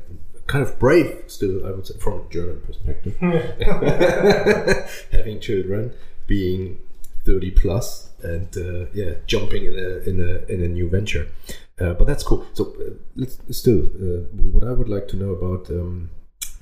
kind 0.48 0.64
of 0.66 0.78
brave 0.78 1.24
still, 1.28 1.64
I 1.64 1.70
would 1.70 1.86
say, 1.86 1.96
from 1.98 2.14
a 2.14 2.28
German 2.30 2.60
perspective. 2.62 3.16
Having 5.12 5.40
children, 5.40 5.92
being 6.26 6.80
30 7.24 7.50
plus, 7.52 8.10
and 8.22 8.48
uh, 8.56 8.86
yeah, 8.92 9.14
jumping 9.26 9.66
in 9.66 9.74
a, 9.74 9.98
in 10.08 10.20
a, 10.20 10.52
in 10.52 10.62
a 10.64 10.68
new 10.68 10.88
venture. 10.88 11.28
Uh, 11.80 11.94
but 11.94 12.06
that's 12.06 12.24
cool. 12.24 12.44
So 12.54 12.74
uh, 12.80 12.90
let's 13.14 13.38
still, 13.56 13.84
uh, 13.84 14.24
what 14.34 14.64
I 14.64 14.72
would 14.72 14.88
like 14.88 15.06
to 15.08 15.16
know 15.16 15.30
about 15.30 15.70
um, 15.70 16.10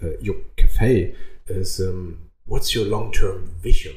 uh, 0.03 0.19
your 0.21 0.37
cafe 0.57 1.15
is 1.47 1.81
um, 1.81 2.31
what's 2.45 2.75
your 2.75 2.85
long 2.85 3.13
term 3.13 3.55
vision? 3.63 3.95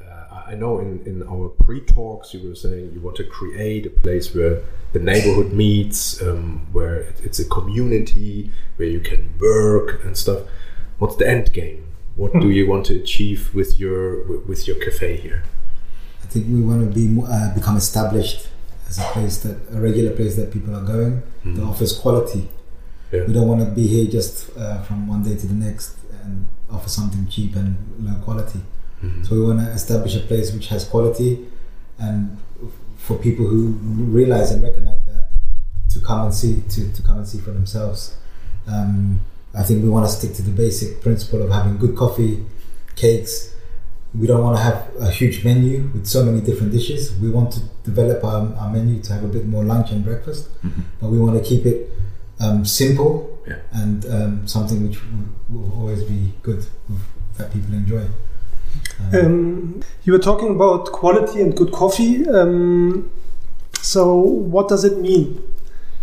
Uh, 0.00 0.42
I 0.48 0.54
know 0.54 0.78
in, 0.78 1.02
in 1.06 1.22
our 1.22 1.48
pre 1.48 1.80
talks 1.80 2.34
you 2.34 2.48
were 2.48 2.54
saying 2.54 2.92
you 2.92 3.00
want 3.00 3.16
to 3.16 3.24
create 3.24 3.86
a 3.86 3.90
place 3.90 4.34
where 4.34 4.62
the 4.92 4.98
neighborhood 4.98 5.52
meets, 5.52 6.20
um, 6.20 6.66
where 6.72 6.96
it, 6.96 7.20
it's 7.24 7.38
a 7.38 7.46
community, 7.46 8.50
where 8.76 8.88
you 8.88 9.00
can 9.00 9.34
work 9.38 10.04
and 10.04 10.16
stuff. 10.16 10.42
What's 10.98 11.16
the 11.16 11.28
end 11.28 11.52
game? 11.52 11.86
What 12.14 12.38
do 12.38 12.50
you 12.50 12.68
want 12.68 12.84
to 12.86 12.96
achieve 13.00 13.54
with 13.54 13.80
your 13.80 14.40
with 14.42 14.68
your 14.68 14.76
cafe 14.76 15.16
here? 15.16 15.44
I 16.22 16.26
think 16.26 16.46
we 16.46 16.60
want 16.60 16.80
to 16.82 16.94
be 16.94 17.22
uh, 17.26 17.54
become 17.54 17.78
established 17.78 18.48
as 18.92 18.98
a 18.98 19.08
place 19.12 19.38
that 19.44 19.56
a 19.76 19.80
regular 19.80 20.12
place 20.18 20.36
that 20.36 20.52
people 20.52 20.72
are 20.76 20.86
going 20.94 21.22
that 21.44 21.62
offers 21.62 21.92
quality. 21.98 22.44
Yeah. 23.10 23.24
We 23.26 23.32
don't 23.32 23.48
want 23.48 23.60
to 23.66 23.70
be 23.80 23.86
here 23.86 24.06
just 24.18 24.34
uh, 24.56 24.82
from 24.82 25.08
one 25.08 25.22
day 25.22 25.34
to 25.42 25.46
the 25.46 25.58
next 25.66 25.96
and 26.22 26.46
offer 26.70 26.88
something 26.88 27.26
cheap 27.28 27.56
and 27.56 27.76
low 28.06 28.16
quality. 28.22 28.60
So 29.24 29.34
we 29.34 29.42
want 29.44 29.58
to 29.58 29.68
establish 29.72 30.14
a 30.14 30.20
place 30.20 30.52
which 30.52 30.68
has 30.68 30.84
quality, 30.84 31.48
and 31.98 32.38
for 32.96 33.16
people 33.18 33.44
who 33.44 33.72
realize 34.18 34.52
and 34.52 34.62
recognize 34.62 35.04
that 35.06 35.30
to 35.90 35.98
come 36.00 36.26
and 36.26 36.34
see 36.34 36.62
to, 36.74 36.92
to 36.92 37.02
come 37.02 37.16
and 37.18 37.26
see 37.26 37.38
for 37.38 37.50
themselves. 37.50 38.16
Um, 38.68 39.20
I 39.54 39.64
think 39.64 39.82
we 39.82 39.88
want 39.88 40.06
to 40.06 40.12
stick 40.12 40.34
to 40.34 40.42
the 40.42 40.52
basic 40.52 41.02
principle 41.02 41.42
of 41.42 41.50
having 41.50 41.78
good 41.78 41.96
coffee, 41.96 42.46
cakes. 42.94 43.52
We 44.14 44.26
don't 44.26 44.42
want 44.42 44.56
to 44.58 44.62
have 44.62 44.90
a 45.00 45.10
huge 45.10 45.42
menu 45.44 45.90
with 45.94 46.06
so 46.06 46.22
many 46.24 46.40
different 46.42 46.70
dishes. 46.72 47.14
We 47.18 47.30
want 47.30 47.52
to 47.54 47.60
develop 47.84 48.22
our, 48.24 48.54
our 48.56 48.70
menu 48.70 49.00
to 49.02 49.12
have 49.14 49.24
a 49.24 49.28
bit 49.28 49.46
more 49.46 49.64
lunch 49.64 49.90
and 49.90 50.04
breakfast, 50.04 50.48
but 51.00 51.08
we 51.08 51.18
want 51.18 51.42
to 51.42 51.48
keep 51.48 51.64
it 51.66 51.90
um, 52.40 52.64
simple 52.66 53.38
Yeah. 53.48 53.58
and 53.72 54.04
um, 54.06 54.46
something 54.46 54.86
which 54.86 54.98
will, 55.02 55.60
will 55.60 55.72
always 55.80 56.02
be 56.04 56.32
good 56.42 56.64
that 57.38 57.52
people 57.52 57.72
enjoy. 57.74 58.04
Um, 59.12 59.80
you 60.04 60.12
were 60.12 60.18
talking 60.18 60.50
about 60.50 60.92
quality 60.92 61.40
and 61.40 61.56
good 61.56 61.72
coffee. 61.72 62.28
Um, 62.28 63.10
so, 63.80 64.14
what 64.14 64.68
does 64.68 64.84
it 64.84 64.98
mean 64.98 65.42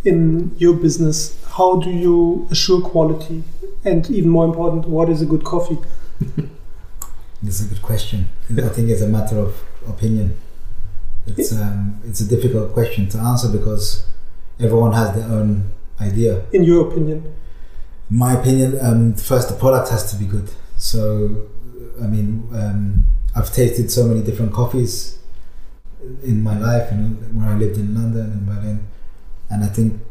in 0.03 0.55
your 0.57 0.73
business? 0.73 1.37
How 1.57 1.77
do 1.77 1.89
you 1.89 2.47
assure 2.51 2.81
quality? 2.81 3.43
And 3.85 4.09
even 4.09 4.29
more 4.29 4.45
important, 4.45 4.87
what 4.87 5.09
is 5.09 5.21
a 5.21 5.25
good 5.25 5.43
coffee? 5.43 5.77
It's 7.45 7.61
a 7.61 7.67
good 7.67 7.81
question. 7.81 8.27
I 8.49 8.67
think 8.69 8.89
it's 8.89 9.01
a 9.01 9.07
matter 9.07 9.37
of 9.37 9.55
opinion. 9.87 10.37
It's 11.25 11.53
um, 11.53 12.01
it's 12.05 12.19
a 12.19 12.27
difficult 12.27 12.73
question 12.73 13.07
to 13.09 13.17
answer 13.17 13.47
because 13.49 14.05
everyone 14.59 14.93
has 14.93 15.15
their 15.15 15.25
own 15.25 15.71
idea. 16.01 16.43
In 16.51 16.63
your 16.63 16.89
opinion, 16.89 17.33
my 18.09 18.33
opinion, 18.33 18.77
um, 18.81 19.13
first 19.13 19.47
the 19.49 19.55
product 19.55 19.89
has 19.89 20.11
to 20.11 20.17
be 20.17 20.25
good. 20.25 20.49
So, 20.77 21.47
I 22.01 22.07
mean, 22.07 22.47
um, 22.53 23.05
I've 23.35 23.53
tasted 23.53 23.91
so 23.91 24.05
many 24.05 24.21
different 24.21 24.53
coffees 24.53 25.19
in 26.23 26.43
my 26.43 26.57
life, 26.57 26.91
you 26.91 26.97
know, 26.97 27.07
when 27.33 27.47
I 27.47 27.55
lived 27.57 27.77
in 27.77 27.93
London 27.93 28.31
and 28.31 28.45
Berlin, 28.45 28.87
and 29.49 29.63
I 29.63 29.67
think 29.67 30.01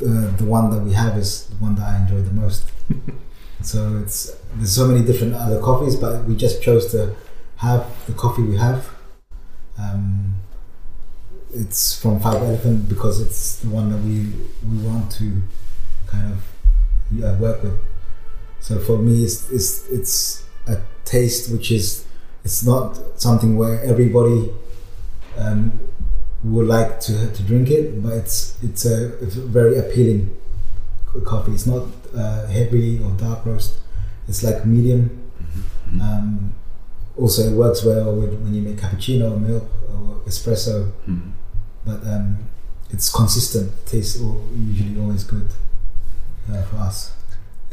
uh, 0.00 0.36
the 0.36 0.44
one 0.44 0.70
that 0.70 0.80
we 0.80 0.92
have 0.92 1.16
is 1.16 1.46
the 1.46 1.56
one 1.56 1.74
that 1.76 1.86
I 1.86 1.98
enjoy 1.98 2.20
the 2.22 2.32
most. 2.32 2.70
so 3.62 3.98
it's 4.02 4.36
there's 4.54 4.74
so 4.74 4.86
many 4.86 5.04
different 5.04 5.34
other 5.34 5.60
coffees, 5.60 5.96
but 5.96 6.24
we 6.24 6.36
just 6.36 6.62
chose 6.62 6.90
to 6.92 7.14
have 7.56 7.86
the 8.06 8.12
coffee 8.12 8.42
we 8.42 8.56
have. 8.56 8.90
Um, 9.78 10.36
it's 11.52 12.00
from 12.00 12.20
Five 12.20 12.42
Elephant 12.42 12.88
because 12.88 13.20
it's 13.20 13.56
the 13.56 13.68
one 13.68 13.90
that 13.90 13.98
we 13.98 14.32
we 14.68 14.78
want 14.86 15.10
to 15.12 15.42
kind 16.06 16.32
of 16.32 16.44
yeah, 17.10 17.38
work 17.38 17.62
with. 17.62 17.78
So 18.60 18.78
for 18.78 18.98
me, 18.98 19.24
it's, 19.24 19.50
it's 19.50 19.88
it's 19.88 20.44
a 20.66 20.80
taste 21.04 21.52
which 21.52 21.70
is 21.70 22.06
it's 22.44 22.64
not 22.64 22.98
something 23.20 23.56
where 23.56 23.82
everybody 23.82 24.50
um, 25.38 25.80
would 26.42 26.66
like 26.66 27.00
to 27.00 27.30
to 27.32 27.42
drink 27.42 27.70
it, 27.70 28.02
but 28.02 28.12
it's 28.14 28.62
it's 28.62 28.84
a, 28.84 29.16
it's 29.22 29.34
very 29.34 29.78
appealing 29.78 30.34
coffee. 31.20 31.52
It's 31.52 31.66
not 31.66 31.86
uh, 32.16 32.46
heavy 32.46 33.00
or 33.02 33.10
dark 33.12 33.44
roast. 33.46 33.78
It's 34.28 34.42
like 34.42 34.64
medium. 34.64 35.30
Um, 36.00 36.54
also, 37.16 37.42
it 37.42 37.52
works 37.54 37.84
well 37.84 38.14
with 38.16 38.34
when 38.40 38.54
you 38.54 38.62
make 38.62 38.76
cappuccino 38.76 39.32
or 39.32 39.38
milk 39.38 39.64
or 39.92 40.16
espresso. 40.26 40.90
But 41.84 42.02
um, 42.06 42.38
it's 42.90 43.10
consistent. 43.10 43.72
Tastes 43.86 44.20
usually 44.20 44.98
always 45.00 45.24
good 45.24 45.48
uh, 46.50 46.62
for 46.62 46.76
us. 46.76 47.12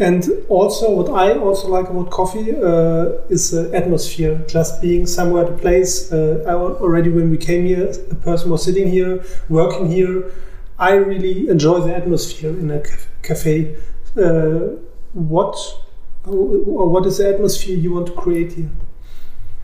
and 0.01 0.29
also 0.49 0.89
what 0.89 1.09
I 1.09 1.37
also 1.37 1.67
like 1.67 1.87
about 1.89 2.09
coffee 2.09 2.51
uh, 2.51 3.29
is 3.29 3.51
the 3.51 3.71
atmosphere. 3.73 4.43
Just 4.47 4.81
being 4.81 5.05
somewhere 5.05 5.45
at 5.45 5.51
a 5.51 5.57
place. 5.57 6.11
Uh, 6.11 6.43
I 6.47 6.53
already 6.53 7.09
when 7.09 7.29
we 7.29 7.37
came 7.37 7.65
here, 7.65 7.93
a 8.09 8.15
person 8.15 8.49
was 8.49 8.63
sitting 8.63 8.87
here, 8.89 9.23
working 9.47 9.91
here. 9.91 10.31
I 10.81 10.93
really 10.95 11.47
enjoy 11.47 11.79
the 11.81 11.95
atmosphere 11.95 12.49
in 12.49 12.71
a 12.71 12.83
cafe. 13.21 13.77
Uh, 14.17 14.75
what 15.13 15.55
or 16.25 16.89
what 16.89 17.05
is 17.05 17.17
the 17.19 17.29
atmosphere 17.33 17.77
you 17.77 17.93
want 17.93 18.07
to 18.07 18.13
create 18.13 18.53
here? 18.53 18.69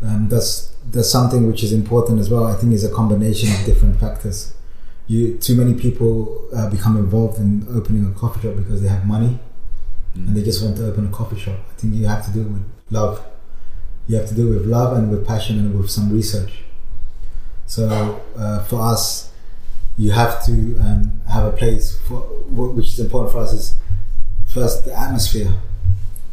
um, 0.01 0.29
that's 0.29 0.75
that's 0.85 1.09
something 1.09 1.47
which 1.47 1.63
is 1.63 1.73
important 1.73 2.19
as 2.19 2.29
well. 2.29 2.45
I 2.45 2.55
think 2.55 2.73
is 2.73 2.83
a 2.83 2.93
combination 2.93 3.49
of 3.53 3.65
different 3.65 3.99
factors. 3.99 4.53
You 5.07 5.37
too 5.37 5.55
many 5.55 5.73
people 5.73 6.47
uh, 6.55 6.69
become 6.69 6.97
involved 6.97 7.39
in 7.39 7.65
opening 7.69 8.05
a 8.05 8.11
coffee 8.17 8.41
shop 8.41 8.55
because 8.57 8.81
they 8.81 8.89
have 8.89 9.05
money 9.05 9.39
and 10.15 10.35
they 10.35 10.43
just 10.43 10.63
want 10.63 10.77
to 10.77 10.87
open 10.87 11.07
a 11.07 11.11
coffee 11.11 11.39
shop. 11.39 11.59
I 11.69 11.73
think 11.79 11.95
you 11.95 12.07
have 12.07 12.25
to 12.25 12.31
do 12.31 12.41
it 12.41 12.47
with 12.47 12.63
love. 12.89 13.25
You 14.07 14.17
have 14.17 14.27
to 14.29 14.35
do 14.35 14.51
it 14.51 14.59
with 14.59 14.65
love 14.67 14.97
and 14.97 15.09
with 15.09 15.25
passion 15.27 15.57
and 15.59 15.77
with 15.77 15.89
some 15.89 16.11
research. 16.11 16.63
So 17.65 18.21
uh, 18.37 18.63
for 18.63 18.81
us, 18.81 19.31
you 19.97 20.11
have 20.11 20.45
to 20.45 20.51
um, 20.79 21.21
have 21.27 21.45
a 21.45 21.51
place 21.51 21.97
for 22.07 22.19
which 22.49 22.87
is 22.87 22.99
important 22.99 23.31
for 23.31 23.39
us 23.39 23.53
is 23.53 23.75
first 24.47 24.85
the 24.85 24.93
atmosphere. 24.97 25.51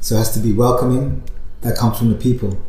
So 0.01 0.17
it 0.17 0.19
has 0.19 0.35
to 0.35 0.41
be 0.41 0.53
welcoming. 0.53 1.23
That 1.63 1.79
comes 1.79 1.99
from 1.99 2.11
the 2.11 2.17
people. 2.17 2.61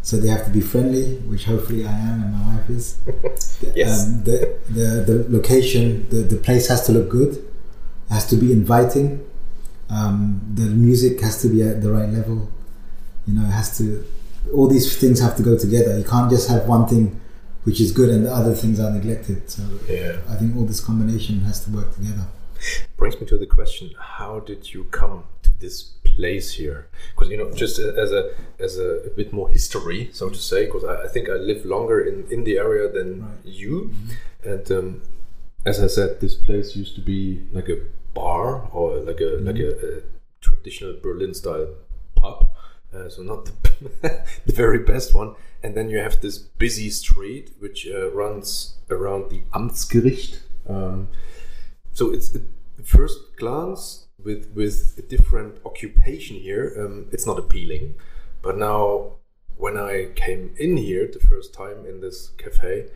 So 0.00 0.16
they 0.16 0.28
have 0.28 0.44
to 0.46 0.50
be 0.50 0.62
friendly, 0.62 1.16
which 1.18 1.44
hopefully 1.44 1.86
I 1.86 1.92
am 1.92 2.22
and 2.22 2.32
my 2.32 2.56
wife 2.56 2.70
is. 2.70 2.98
Yes. 3.76 4.06
Um, 4.06 4.24
the, 4.24 4.58
the 4.70 4.86
the 5.06 5.26
location, 5.28 6.08
the, 6.08 6.16
the 6.16 6.36
place 6.36 6.66
has 6.66 6.84
to 6.86 6.92
look 6.92 7.08
good. 7.08 7.36
It 7.36 8.12
has 8.12 8.26
to 8.30 8.36
be 8.36 8.50
inviting. 8.52 9.24
Um, 9.88 10.40
the 10.54 10.62
music 10.62 11.20
has 11.20 11.40
to 11.42 11.48
be 11.48 11.62
at 11.62 11.80
the 11.80 11.92
right 11.92 12.08
level. 12.08 12.50
You 13.26 13.34
know, 13.34 13.44
it 13.46 13.52
has 13.52 13.78
to. 13.78 14.04
All 14.52 14.66
these 14.66 14.98
things 14.98 15.20
have 15.20 15.36
to 15.36 15.44
go 15.44 15.56
together. 15.56 15.96
You 15.96 16.04
can't 16.04 16.28
just 16.28 16.48
have 16.48 16.66
one 16.66 16.88
thing 16.88 17.20
which 17.64 17.80
is 17.80 17.92
good 17.92 18.10
and 18.10 18.26
the 18.26 18.32
other 18.32 18.54
things 18.54 18.78
are 18.80 18.90
neglected. 18.90 19.48
So 19.50 19.62
Yeah. 19.88 20.18
I 20.28 20.34
think 20.36 20.56
all 20.56 20.64
this 20.64 20.80
combination 20.80 21.40
has 21.42 21.64
to 21.64 21.70
work 21.70 21.94
together. 21.94 22.26
brings 22.96 23.20
me 23.20 23.26
to 23.26 23.36
the 23.36 23.46
question 23.58 23.90
how 23.98 24.38
did 24.50 24.72
you 24.72 24.84
come 25.00 25.24
to 25.42 25.50
this 25.64 25.76
place 26.04 26.48
here 26.60 26.80
because 27.10 27.28
you 27.32 27.36
know 27.40 27.50
just 27.62 27.76
as 28.04 28.10
a 28.12 28.22
as 28.66 28.72
a, 28.78 28.88
a 29.08 29.10
bit 29.20 29.32
more 29.38 29.48
history 29.56 30.00
so 30.18 30.28
to 30.28 30.40
say 30.50 30.60
because 30.66 30.84
I, 30.84 30.94
I 31.06 31.08
think 31.12 31.24
i 31.28 31.36
live 31.50 31.64
longer 31.74 31.98
in 32.10 32.16
in 32.34 32.40
the 32.48 32.54
area 32.66 32.86
than 32.96 33.08
Right. 33.22 33.44
you 33.62 33.74
and 34.50 34.64
um, 34.78 34.88
as 35.70 35.76
i 35.86 35.88
said 35.96 36.10
this 36.20 36.36
place 36.46 36.68
used 36.82 36.94
to 36.98 37.02
be 37.14 37.20
like 37.58 37.68
a 37.76 37.78
bar 38.14 38.46
or 38.78 38.86
like 39.08 39.20
a 39.28 39.32
like 39.48 39.58
a, 39.68 39.70
a 39.88 39.92
traditional 40.46 40.94
berlin 41.06 41.34
style 41.42 41.66
uh, 42.94 43.08
so 43.08 43.22
not 43.22 43.46
the, 43.46 44.24
the 44.46 44.52
very 44.52 44.78
best 44.78 45.14
one. 45.14 45.34
And 45.62 45.74
then 45.74 45.90
you 45.90 45.98
have 45.98 46.20
this 46.20 46.38
busy 46.38 46.90
street 46.90 47.52
which 47.58 47.86
uh, 47.86 48.10
runs 48.10 48.76
around 48.90 49.30
the 49.30 49.42
amtsgericht. 49.54 50.40
Um, 50.68 51.08
so 51.92 52.12
it's 52.12 52.34
at 52.34 52.42
first 52.84 53.36
glance 53.36 54.06
with 54.22 54.52
with 54.54 54.94
a 54.98 55.02
different 55.02 55.58
occupation 55.64 56.36
here 56.36 56.74
um, 56.78 57.06
it's 57.12 57.26
not 57.26 57.38
appealing. 57.38 57.94
But 58.40 58.56
now 58.56 59.16
when 59.56 59.76
i 59.76 60.08
came 60.14 60.54
in 60.58 60.76
here 60.76 61.08
the 61.12 61.20
first 61.20 61.52
time 61.54 61.84
in 61.86 62.00
this 62.00 62.30
cafe 62.38 62.86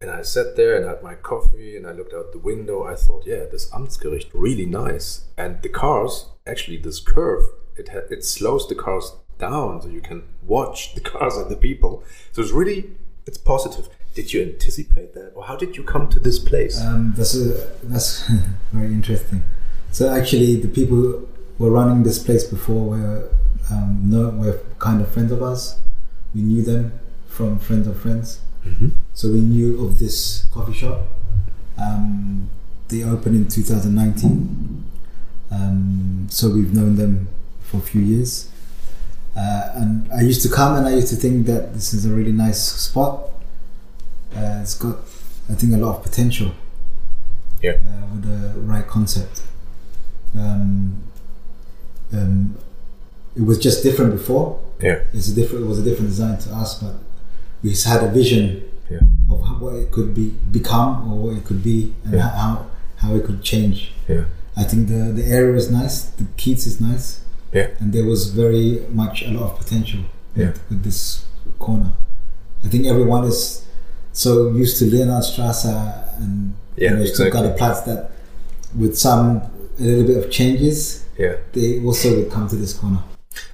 and 0.00 0.10
i 0.10 0.22
sat 0.22 0.56
there 0.56 0.74
and 0.74 0.86
had 0.86 1.02
my 1.02 1.14
coffee 1.14 1.76
and 1.76 1.86
i 1.86 1.92
looked 1.92 2.14
out 2.14 2.32
the 2.32 2.38
window 2.38 2.82
i 2.84 2.94
thought 2.94 3.22
yeah 3.26 3.44
this 3.50 3.70
amtsgericht 3.70 4.30
really 4.32 4.66
nice. 4.66 5.24
And 5.36 5.62
the 5.62 5.68
cars 5.68 6.26
actually 6.46 6.78
this 6.78 7.00
curve 7.00 7.44
it 7.76 7.88
it 8.10 8.24
slows 8.24 8.68
the 8.68 8.74
cars 8.74 9.12
down 9.46 9.82
so 9.82 9.88
you 9.88 10.00
can 10.00 10.22
watch 10.54 10.94
the 10.96 11.02
cars 11.12 11.34
and 11.36 11.50
the 11.50 11.60
people 11.68 11.92
so 12.32 12.36
it's 12.42 12.54
really 12.60 12.80
it's 13.26 13.38
positive 13.38 13.88
did 14.14 14.32
you 14.32 14.42
anticipate 14.42 15.14
that 15.14 15.32
or 15.34 15.42
how 15.44 15.56
did 15.56 15.76
you 15.76 15.82
come 15.82 16.08
to 16.08 16.20
this 16.20 16.38
place 16.38 16.80
Um, 16.80 17.14
that's 17.16 17.34
a, 17.34 17.48
that's 17.82 18.28
very 18.72 18.92
interesting. 18.92 19.42
So 19.90 20.10
actually, 20.10 20.56
the 20.56 20.68
people 20.68 21.28
were 21.58 21.70
running 21.70 22.02
this 22.02 22.18
place 22.18 22.44
before 22.44 22.82
were 22.90 23.30
um, 23.70 24.00
no, 24.04 24.30
were 24.30 24.58
kind 24.78 25.00
of 25.00 25.08
friends 25.12 25.32
of 25.32 25.42
ours. 25.42 25.80
We 26.34 26.42
knew 26.42 26.62
them 26.62 26.98
from 27.28 27.58
friends 27.58 27.86
of 27.86 28.00
friends. 28.00 28.40
Mm-hmm. 28.66 28.88
So 29.14 29.28
we 29.32 29.40
knew 29.40 29.84
of 29.84 29.98
this 29.98 30.46
coffee 30.52 30.72
shop. 30.72 31.00
Um, 31.78 32.50
they 32.88 33.02
opened 33.02 33.36
in 33.36 33.48
2019. 33.48 34.84
Um, 35.50 36.26
so 36.30 36.48
we've 36.50 36.74
known 36.74 36.96
them 36.96 37.28
for 37.60 37.78
a 37.78 37.80
few 37.80 38.00
years. 38.00 38.48
Uh, 39.36 39.70
and 39.76 40.12
I 40.12 40.20
used 40.20 40.42
to 40.42 40.48
come 40.48 40.76
and 40.76 40.86
I 40.86 40.94
used 40.94 41.08
to 41.08 41.16
think 41.16 41.46
that 41.46 41.72
this 41.74 41.94
is 41.94 42.04
a 42.04 42.10
really 42.10 42.32
nice 42.32 42.60
spot. 42.62 43.30
Uh, 44.36 44.60
it's 44.62 44.74
got, 44.74 44.96
I 45.50 45.54
think, 45.54 45.72
a 45.74 45.76
lot 45.78 45.96
of 45.96 46.02
potential. 46.02 46.52
Yeah. 47.62 47.72
Uh, 47.72 48.06
with 48.14 48.24
the 48.24 48.60
right 48.60 48.86
concept. 48.86 49.42
Um, 50.36 51.02
um, 52.12 52.56
it 53.36 53.42
was 53.42 53.58
just 53.58 53.82
different 53.82 54.12
before. 54.12 54.60
Yeah. 54.80 55.00
It's 55.12 55.28
a 55.28 55.34
different. 55.34 55.64
It 55.64 55.68
was 55.68 55.78
a 55.78 55.82
different 55.82 56.08
design 56.10 56.38
to 56.38 56.50
us, 56.54 56.82
but 56.82 56.94
we 57.62 57.74
had 57.74 58.02
a 58.02 58.08
vision 58.10 58.64
Yeah. 58.90 59.00
of 59.30 59.40
how, 59.46 59.54
what 59.54 59.74
it 59.76 59.90
could 59.90 60.14
be 60.14 60.30
become 60.50 61.10
or 61.12 61.16
what 61.28 61.36
it 61.38 61.44
could 61.44 61.62
be 61.62 61.94
and 62.04 62.14
Yeah. 62.14 62.28
how 62.28 62.66
how 62.96 63.14
it 63.14 63.24
could 63.24 63.42
change. 63.42 63.92
Yeah. 64.08 64.24
I 64.56 64.64
think 64.64 64.88
the 64.88 65.12
the 65.14 65.24
area 65.24 65.54
is 65.56 65.70
nice. 65.70 66.02
The 66.18 66.24
Kiez 66.36 66.66
is 66.66 66.80
nice. 66.80 67.20
Yeah. 67.52 67.68
And 67.80 67.92
there 67.92 68.04
was 68.04 68.30
very 68.30 68.82
much 68.90 69.22
a 69.22 69.30
lot 69.30 69.52
of 69.52 69.58
potential 69.58 70.00
Yeah. 70.34 70.46
with, 70.48 70.60
with 70.70 70.82
this 70.84 71.26
corner. 71.58 71.92
I 72.64 72.68
think 72.68 72.86
everyone 72.86 73.24
is 73.24 73.64
so 74.12 74.50
used 74.50 74.78
to 74.78 74.84
Leonhardtstrasse 74.86 75.64
and 76.18 76.54
Yeah, 76.76 76.90
you 76.90 76.96
know, 76.96 77.02
exactly. 77.02 77.52
Platz 77.58 77.80
that 77.82 78.10
with 78.76 78.96
some 78.96 79.42
a 79.78 79.82
little 79.82 80.06
bit 80.06 80.16
of 80.24 80.30
changes, 80.30 81.04
Yeah. 81.18 81.36
they 81.52 81.82
also 81.84 82.08
would 82.16 82.30
come 82.30 82.48
to 82.48 82.56
this 82.56 82.72
corner. 82.74 83.02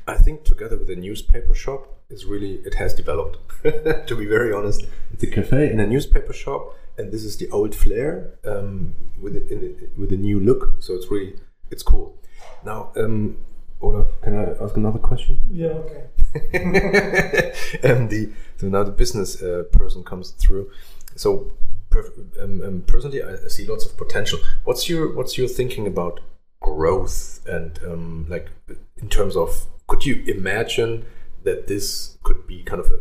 I 0.07 0.17
think 0.17 0.45
together 0.45 0.77
with 0.79 0.89
the 0.89 0.97
newspaper 0.97 1.55
shop 1.55 1.81
is 2.11 2.25
really 2.25 2.55
it 2.69 2.75
has 2.75 2.95
developed. 2.95 3.39
to 4.09 4.17
be 4.17 4.27
very 4.27 4.53
honest, 4.53 4.85
it's 5.13 5.23
a 5.23 5.27
cafe 5.27 5.71
in 5.73 5.81
a 5.81 5.87
newspaper 5.87 6.33
shop, 6.33 6.75
and 6.97 7.13
this 7.13 7.25
is 7.25 7.37
the 7.37 7.49
old 7.51 7.75
flair 7.75 8.31
um, 8.45 8.95
with 9.21 9.35
it, 9.37 9.51
in 9.51 9.63
it, 9.63 9.91
with 9.99 10.13
a 10.13 10.17
new 10.17 10.39
look. 10.41 10.63
So 10.81 10.95
it's 10.95 11.11
really 11.11 11.35
it's 11.71 11.83
cool. 11.83 12.17
Now, 12.65 12.93
um, 12.97 13.37
Olaf, 13.81 14.09
can 14.23 14.37
I 14.37 14.63
ask 14.63 14.77
another 14.77 14.99
question? 14.99 15.41
Yeah, 15.51 15.69
okay. 15.69 16.05
um, 17.85 18.09
the 18.09 18.33
so 18.57 18.69
now 18.69 18.83
the 18.83 18.91
business 18.91 19.43
uh, 19.43 19.65
person 19.73 20.03
comes 20.03 20.31
through. 20.33 20.71
So 21.15 21.53
per, 21.91 22.13
um, 22.41 22.61
um, 22.63 22.85
personally, 22.87 23.23
I 23.23 23.49
see 23.49 23.67
lots 23.67 23.87
of 23.87 23.97
potential. 23.97 24.41
What's 24.65 24.89
your 24.89 25.15
what's 25.15 25.39
your 25.39 25.49
thinking 25.49 25.87
about 25.87 26.21
growth 26.61 27.41
and 27.47 27.79
um, 27.87 28.27
like 28.29 28.49
in 28.97 29.09
terms 29.09 29.37
of 29.37 29.67
could 29.87 30.05
you 30.05 30.25
imagine 30.27 31.05
that 31.45 31.67
this 31.67 32.19
could 32.25 32.47
be 32.47 32.63
kind 32.63 32.81
of 32.81 32.93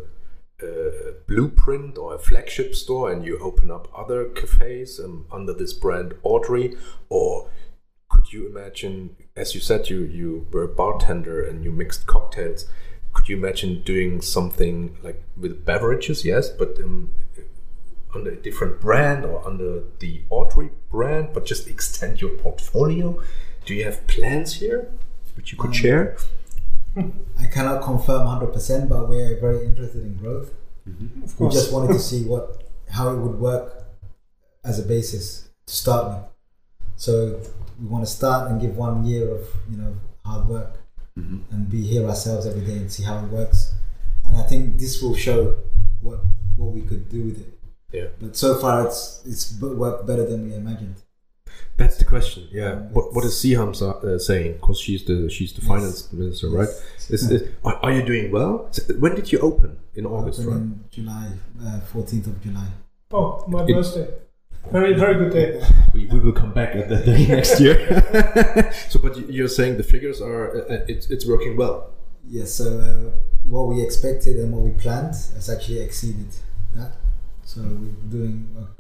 a, 0.62 0.66
a 0.66 1.14
blueprint 1.28 1.98
or 1.98 2.16
a 2.16 2.20
flagship 2.20 2.74
store, 2.76 3.12
and 3.12 3.26
you 3.26 3.38
open 3.40 3.70
up 3.70 3.88
other 3.96 4.26
cafes 4.26 5.00
um, 5.00 5.26
under 5.32 5.54
this 5.54 5.74
brand 5.74 6.16
Audrey, 6.24 6.76
or 7.10 7.50
could 8.18 8.34
you 8.34 8.48
imagine, 8.48 9.16
as 9.36 9.54
you 9.54 9.62
said, 9.62 9.90
you 9.90 10.00
you 10.02 10.48
were 10.52 10.64
a 10.64 10.68
bartender 10.68 11.44
and 11.46 11.64
you 11.64 11.72
mixed 11.72 12.08
cocktails. 12.08 12.66
Could 13.14 13.30
you 13.30 13.38
imagine 13.38 13.82
doing 13.84 14.22
something 14.22 14.98
like 15.04 15.24
with 15.36 15.64
beverages? 15.66 16.26
Yes, 16.26 16.50
but 16.50 16.80
um, 16.80 17.12
under 18.16 18.32
a 18.32 18.36
different 18.36 18.82
brand 18.82 19.26
or 19.26 19.46
under 19.46 19.84
the 20.00 20.22
Audrey 20.30 20.70
brand, 20.92 21.30
but 21.34 21.46
just 21.46 21.68
extend 21.68 22.22
your 22.22 22.32
portfolio. 22.32 23.22
Do 23.66 23.74
you 23.76 23.84
have 23.86 24.06
plans 24.08 24.56
here 24.56 24.90
which 25.36 25.52
you 25.52 25.58
could 25.58 25.68
Um, 25.68 25.74
share? 25.74 26.18
I 27.40 27.46
cannot 27.54 27.84
confirm 27.84 28.26
100%, 28.28 28.90
but 28.90 29.08
we're 29.08 29.40
very 29.40 29.66
interested 29.66 30.02
in 30.02 30.16
growth. 30.18 30.52
Of 31.24 31.40
We 31.40 31.50
just 31.50 31.72
wanted 31.72 31.94
to 31.94 32.00
see 32.10 32.24
what 32.26 32.64
how 32.90 33.14
it 33.14 33.18
would 33.18 33.40
work 33.40 33.86
as 34.64 34.80
a 34.80 34.84
basis 34.84 35.50
to 35.68 35.74
start 35.76 36.04
with. 36.10 36.37
So 36.98 37.40
we 37.80 37.86
want 37.88 38.04
to 38.06 38.12
start 38.12 38.50
and 38.52 38.60
give 38.60 38.76
one 38.76 39.06
year 39.06 39.30
of 39.38 39.42
you 39.70 39.78
know 39.78 39.96
hard 40.26 40.48
work 40.48 40.74
and 41.16 41.68
be 41.70 41.82
here 41.82 42.08
ourselves 42.08 42.46
every 42.46 42.62
day 42.62 42.78
and 42.78 42.92
see 42.92 43.02
how 43.04 43.18
it 43.24 43.30
works. 43.32 43.74
And 44.26 44.36
I 44.38 44.44
think 44.44 44.78
this 44.78 45.02
will 45.02 45.16
show 45.16 45.56
what 46.02 46.20
what 46.58 46.72
we 46.74 46.82
could 46.82 47.10
do 47.10 47.24
with 47.24 47.40
it. 47.40 47.54
Yeah. 47.92 48.08
But 48.20 48.36
so 48.36 48.56
far, 48.62 48.86
it's 48.86 49.22
it's 49.26 49.60
worked 49.62 50.06
better 50.06 50.26
than 50.26 50.48
we 50.48 50.54
imagined. 50.56 50.96
That's 51.78 51.98
the 51.98 52.06
question. 52.06 52.48
Yeah. 52.52 52.72
Um, 52.74 52.94
what 52.94 53.14
What 53.16 53.24
is 53.26 53.34
Siham 53.34 53.76
sa- 53.76 54.00
uh, 54.02 54.20
saying? 54.20 54.54
Because 54.54 54.80
she's 54.80 55.04
the 55.06 55.30
she's 55.30 55.54
the 55.54 55.62
Yes. 55.62 55.68
finance 55.72 56.14
minister, 56.14 56.50
right? 56.50 56.70
Is, 57.10 57.32
is, 57.32 57.48
are, 57.66 57.78
are 57.86 57.92
you 57.94 58.04
doing 58.04 58.32
well? 58.32 58.70
When 59.00 59.16
did 59.16 59.32
you 59.32 59.40
open? 59.40 59.78
In 59.96 60.06
August, 60.06 60.40
Open 60.40 60.52
right? 60.52 60.62
in 60.62 60.84
July, 60.92 61.28
uh, 61.66 61.80
14th 61.94 62.28
of 62.28 62.42
July. 62.42 62.68
Oh, 63.12 63.44
my 63.48 63.64
It- 63.66 63.74
birthday. 63.74 64.08
Very, 64.72 64.94
very 64.94 65.16
good 65.22 65.34
day. 65.34 65.50
We, 65.98 66.06
we 66.06 66.20
will 66.20 66.32
come 66.44 66.54
back 66.54 66.76
at 66.76 66.90
the 66.90 66.98
day 66.98 67.26
next 67.38 67.60
year. 67.60 67.78
so, 68.90 69.00
but 69.00 69.18
you- 69.18 69.28
you're 69.30 69.48
saying 69.60 69.78
the 69.78 69.84
figures 69.84 70.22
are 70.22 70.44
uh, 70.58 70.74
uh, 70.74 70.86
it's 70.94 71.10
it's 71.10 71.26
working 71.26 71.58
well. 71.58 71.90
Yes, 72.30 72.50
so 72.54 72.66
uh, 72.80 73.12
what 73.54 73.68
we 73.68 73.82
expected 73.82 74.36
and 74.38 74.52
what 74.54 74.62
we 74.64 74.72
planned 74.72 75.16
has 75.36 75.50
actually 75.50 75.80
exceeded 75.80 76.28
that. 76.76 76.92
So 77.46 77.62
we're 77.62 78.10
doing 78.18 78.36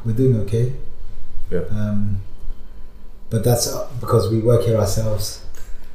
we're 0.05 0.13
doing 0.23 0.35
okay. 0.41 0.73
Yeah. 1.49 1.63
Um, 1.71 2.21
but 3.29 3.43
that's 3.43 3.65
uh, 3.73 3.89
because 3.99 4.29
we 4.29 4.39
work 4.39 4.63
here 4.63 4.77
ourselves 4.77 5.43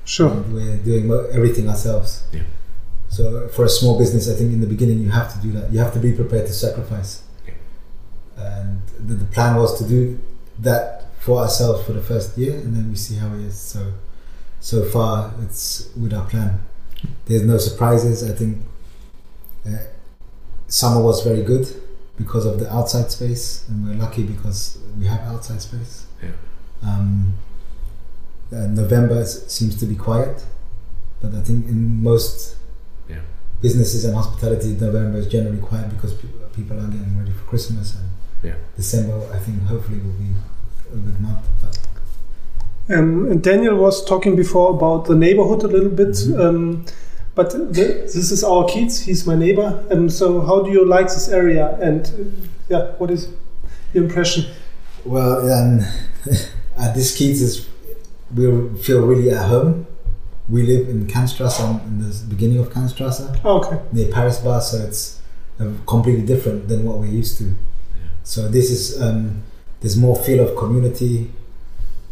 Sure. 0.05 0.31
and 0.31 0.53
we're 0.55 0.77
doing 0.79 1.05
everything 1.33 1.69
ourselves. 1.69 2.25
Yeah. 2.33 2.43
So 3.09 3.49
for 3.49 3.65
a 3.67 3.69
small 3.69 3.99
business, 3.99 4.29
I 4.29 4.35
think 4.35 4.53
in 4.53 4.61
the 4.61 4.67
beginning 4.67 4.99
you 5.01 5.11
have 5.11 5.33
to 5.35 5.39
do 5.47 5.53
that. 5.53 5.71
You 5.73 5.79
have 5.81 5.93
to 5.93 6.01
be 6.01 6.13
prepared 6.13 6.47
to 6.47 6.53
sacrifice. 6.53 7.23
Yeah. 7.47 7.55
And 8.39 8.81
the, 8.99 9.15
the 9.15 9.27
plan 9.27 9.57
was 9.57 9.79
to 9.79 9.85
do 9.87 10.19
that 10.61 11.02
for 11.25 11.39
ourselves 11.39 11.85
for 11.87 11.93
the 11.93 12.03
first 12.03 12.37
year, 12.37 12.55
and 12.55 12.75
then 12.77 12.89
we 12.91 12.97
see 12.97 13.17
how 13.17 13.33
it 13.35 13.41
is. 13.41 13.57
So 13.59 13.93
so 14.61 14.85
far, 14.85 15.33
it's 15.43 15.91
with 15.97 16.13
our 16.13 16.27
plan. 16.29 16.61
There's 17.27 17.43
no 17.43 17.59
surprises. 17.59 18.29
I 18.29 18.33
think 18.35 18.59
uh, 19.67 19.71
summer 20.69 21.03
was 21.03 21.23
very 21.25 21.43
good 21.43 21.67
because 22.17 22.45
of 22.47 22.59
the 22.61 22.73
outside 22.73 23.11
space, 23.11 23.65
and 23.69 23.87
we're 23.87 23.95
lucky 24.05 24.23
because 24.25 24.79
we 24.99 25.07
have 25.07 25.21
outside 25.21 25.61
space. 25.63 26.07
Yeah. 26.23 26.31
Um, 26.83 27.35
uh, 28.53 28.67
November 28.67 29.25
seems 29.25 29.79
to 29.81 29.87
be 29.87 29.97
quiet, 29.97 30.45
but 31.21 31.35
I 31.35 31.41
think 31.43 31.67
in 31.69 32.03
most 32.03 32.57
Yeah. 33.09 33.21
businesses 33.61 34.05
and 34.05 34.15
hospitality, 34.15 34.77
November 34.81 35.19
is 35.19 35.27
generally 35.27 35.59
quiet 35.61 35.89
because 35.91 36.15
people, 36.15 36.41
people 36.59 36.77
are 36.79 36.87
getting 36.89 37.17
ready 37.19 37.33
for 37.33 37.45
Christmas, 37.53 37.95
and 37.99 38.09
Yeah. 38.43 38.57
December 38.77 39.17
I 39.33 39.39
think 39.39 39.63
hopefully 39.73 39.99
will 39.99 40.19
be 40.27 40.31
a 40.93 40.97
good 40.97 41.21
month. 41.21 41.47
Um, 42.89 43.31
and 43.31 43.43
Daniel 43.43 43.77
was 43.77 44.05
talking 44.05 44.37
before 44.37 44.71
about 44.71 45.07
the 45.07 45.15
neighborhood 45.15 45.63
a 45.63 45.69
little 45.69 45.91
bit. 45.91 46.09
Mm-hmm. 46.09 46.41
Um, 46.41 46.87
but 47.35 47.51
the, 47.51 47.65
this 47.73 48.31
is 48.31 48.45
our 48.45 48.65
Kiez. 48.65 49.05
He's 49.05 49.27
my 49.27 49.35
neighbor. 49.35 49.85
Um, 49.91 50.11
so 50.11 50.41
how 50.43 50.63
do 50.63 50.71
you 50.71 50.87
like 50.87 51.07
this 51.07 51.29
area? 51.29 51.79
And 51.81 52.07
uh, 52.07 52.47
yeah, 52.69 52.93
what 52.99 53.11
is 53.11 53.31
your 53.95 54.05
impression? 54.05 54.47
well, 55.05 55.51
um, 55.51 55.81
at 56.79 56.95
this 56.95 57.19
Kiez 57.19 57.41
is 57.41 57.69
we 58.35 58.45
feel 58.83 59.07
really 59.07 59.31
at 59.31 59.47
home. 59.49 59.87
We 60.49 60.63
live 60.63 60.89
in 60.89 61.07
Kantstrasse, 61.07 61.61
in 61.87 61.99
the 62.01 62.25
beginning 62.29 62.59
of 62.59 62.71
Kantstrasse. 62.71 63.41
Oh, 63.45 63.63
okay. 63.65 63.81
near 63.93 64.11
Paris 64.11 64.39
Bar, 64.39 64.61
so 64.61 64.79
it's 64.79 65.21
uh, 65.61 65.71
completely 65.87 66.27
different 66.27 66.69
than 66.69 66.85
what 66.85 66.99
we're 66.99 67.07
used 67.07 67.39
to. 67.39 67.55
So 68.25 68.49
this 68.49 68.71
is 68.71 69.01
um, 69.01 69.43
there's 69.83 69.97
more 69.97 70.17
feel 70.17 70.41
of 70.49 70.57
community. 70.57 71.31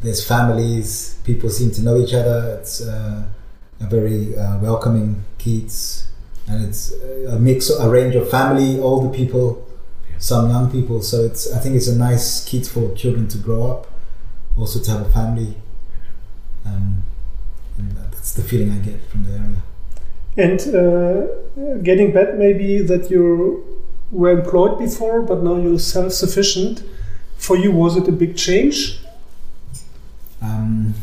There's 0.02 0.26
families. 0.26 1.18
People 1.24 1.50
seem 1.50 1.70
to 1.72 1.82
know 1.82 1.96
each 1.98 2.12
other. 2.12 2.58
It's 2.58 2.80
uh, 2.80 3.22
a 3.80 3.86
very 3.86 4.36
uh, 4.36 4.58
welcoming 4.58 5.24
Kiez, 5.38 6.06
and 6.48 6.66
it's 6.66 6.92
uh, 6.92 7.36
a 7.36 7.38
mix, 7.38 7.70
a 7.70 7.88
range 7.88 8.16
of 8.16 8.28
family, 8.28 8.80
older 8.80 9.16
people, 9.16 9.66
some 10.18 10.50
young 10.50 10.70
people. 10.70 11.00
So 11.00 11.24
it's 11.24 11.52
I 11.52 11.60
think 11.60 11.76
it's 11.76 11.86
a 11.86 11.96
nice 11.96 12.44
Kiez 12.44 12.68
for 12.68 12.94
children 12.94 13.28
to 13.28 13.38
grow 13.38 13.70
up, 13.70 13.86
also 14.58 14.80
to 14.80 14.90
have 14.90 15.02
a 15.02 15.12
family. 15.12 15.54
Um, 16.66 17.04
and 17.78 17.96
that's 17.96 18.32
the 18.34 18.42
feeling 18.42 18.72
I 18.72 18.78
get 18.78 19.00
from 19.08 19.24
the 19.24 19.32
area. 19.32 19.62
And 20.36 20.60
uh, 20.74 21.78
getting 21.82 22.12
back, 22.12 22.34
maybe 22.34 22.82
that 22.82 23.10
you 23.10 23.80
were 24.10 24.30
employed 24.30 24.78
before, 24.78 25.22
but 25.22 25.42
now 25.42 25.56
you're 25.56 25.78
self-sufficient. 25.78 26.82
For 27.40 27.56
you, 27.56 27.72
was 27.72 27.96
it 27.96 28.06
a 28.08 28.12
big 28.12 28.36
change? 28.36 29.00
Um, 30.42 30.94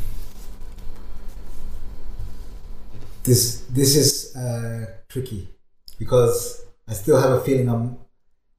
this 3.24 3.62
this 3.70 3.96
is 3.96 4.36
uh, 4.36 4.86
tricky 5.10 5.50
because 6.00 6.62
I 6.88 6.94
still 6.94 7.20
have 7.20 7.32
a 7.32 7.42
feeling 7.42 7.68
I'm, 7.70 7.98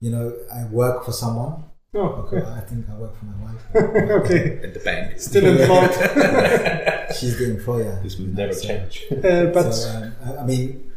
you 0.00 0.10
know, 0.10 0.34
I 0.52 0.64
work 0.66 1.04
for 1.04 1.12
someone, 1.12 1.64
Oh, 1.94 2.00
okay. 2.28 2.44
I 2.46 2.60
think 2.60 2.84
I 2.90 2.94
work 2.96 3.14
for 3.18 3.24
my 3.24 3.38
wife. 3.44 3.62
okay. 4.24 4.60
At 4.64 4.74
the 4.74 4.80
bank. 4.80 5.18
Still 5.18 5.46
employed. 5.46 5.90
She's 7.18 7.38
the 7.38 7.50
employer. 7.56 7.98
This 8.02 8.18
will 8.18 8.26
never 8.26 8.52
so- 8.52 8.68
change. 8.68 9.06
Uh, 9.10 9.46
but 9.46 9.70
so, 9.72 9.88
um, 9.96 10.12
I- 10.22 10.36
I 10.42 10.44
mean, 10.44 10.92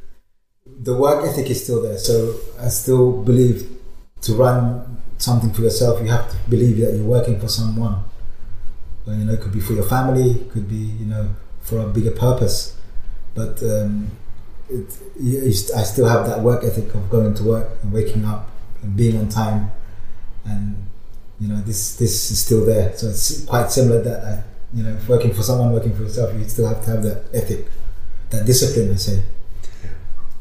the 0.66 0.94
work 0.94 1.26
ethic 1.26 1.50
is 1.50 1.64
still 1.64 1.82
there. 1.82 1.98
So 1.98 2.36
I 2.60 2.68
still 2.68 3.24
believe 3.24 3.70
to 4.24 4.34
run 4.36 4.91
something 5.22 5.54
for 5.54 5.62
yourself, 5.62 6.02
you 6.02 6.10
have 6.10 6.30
to 6.32 6.38
believe 6.50 6.78
that 6.80 6.94
you're 6.96 7.06
working 7.06 7.40
for 7.40 7.48
someone. 7.48 8.04
Well, 9.06 9.16
you 9.16 9.26
know, 9.26 9.34
it 9.34 9.42
could 9.42 9.54
be 9.54 9.60
for 9.60 9.74
your 9.74 9.84
family, 9.84 10.46
could 10.52 10.68
be 10.68 10.76
you 10.76 11.06
know 11.06 11.30
for 11.62 11.80
a 11.80 11.88
bigger 11.88 12.12
purpose. 12.12 12.78
But 13.34 13.62
um, 13.64 14.12
it, 14.70 15.72
I 15.76 15.84
still 15.84 16.08
have 16.08 16.26
that 16.28 16.42
work 16.42 16.64
ethic 16.64 16.94
of 16.94 17.10
going 17.10 17.34
to 17.36 17.44
work 17.44 17.70
and 17.84 17.94
waking 17.94 18.26
up 18.26 18.50
and 18.82 18.96
being 18.96 19.18
on 19.18 19.30
time, 19.30 19.72
and 20.46 20.76
you 21.40 21.48
know 21.48 21.62
this 21.62 21.96
this 21.96 22.32
is 22.32 22.44
still 22.44 22.66
there. 22.66 22.96
So 22.98 23.10
it's 23.10 23.46
quite 23.46 23.72
similar 23.72 24.02
that 24.02 24.24
I, 24.24 24.44
you 24.74 24.84
know 24.84 24.98
working 25.08 25.34
for 25.34 25.44
someone, 25.44 25.72
working 25.72 25.96
for 25.96 26.04
yourself, 26.04 26.34
you 26.34 26.48
still 26.48 26.68
have 26.68 26.84
to 26.86 26.92
have 26.92 27.04
that 27.04 27.26
ethic, 27.34 27.68
that 28.32 28.46
discipline. 28.46 28.92
I 28.94 28.98
say. 28.98 29.24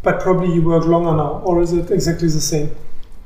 but 0.03 0.21
probably 0.21 0.53
you 0.55 0.63
work 0.63 0.85
longer 0.85 1.13
now, 1.13 1.43
or 1.45 1.61
is 1.61 1.73
it 1.73 1.91
exactly 1.91 2.29
the 2.29 2.41
same? 2.41 2.75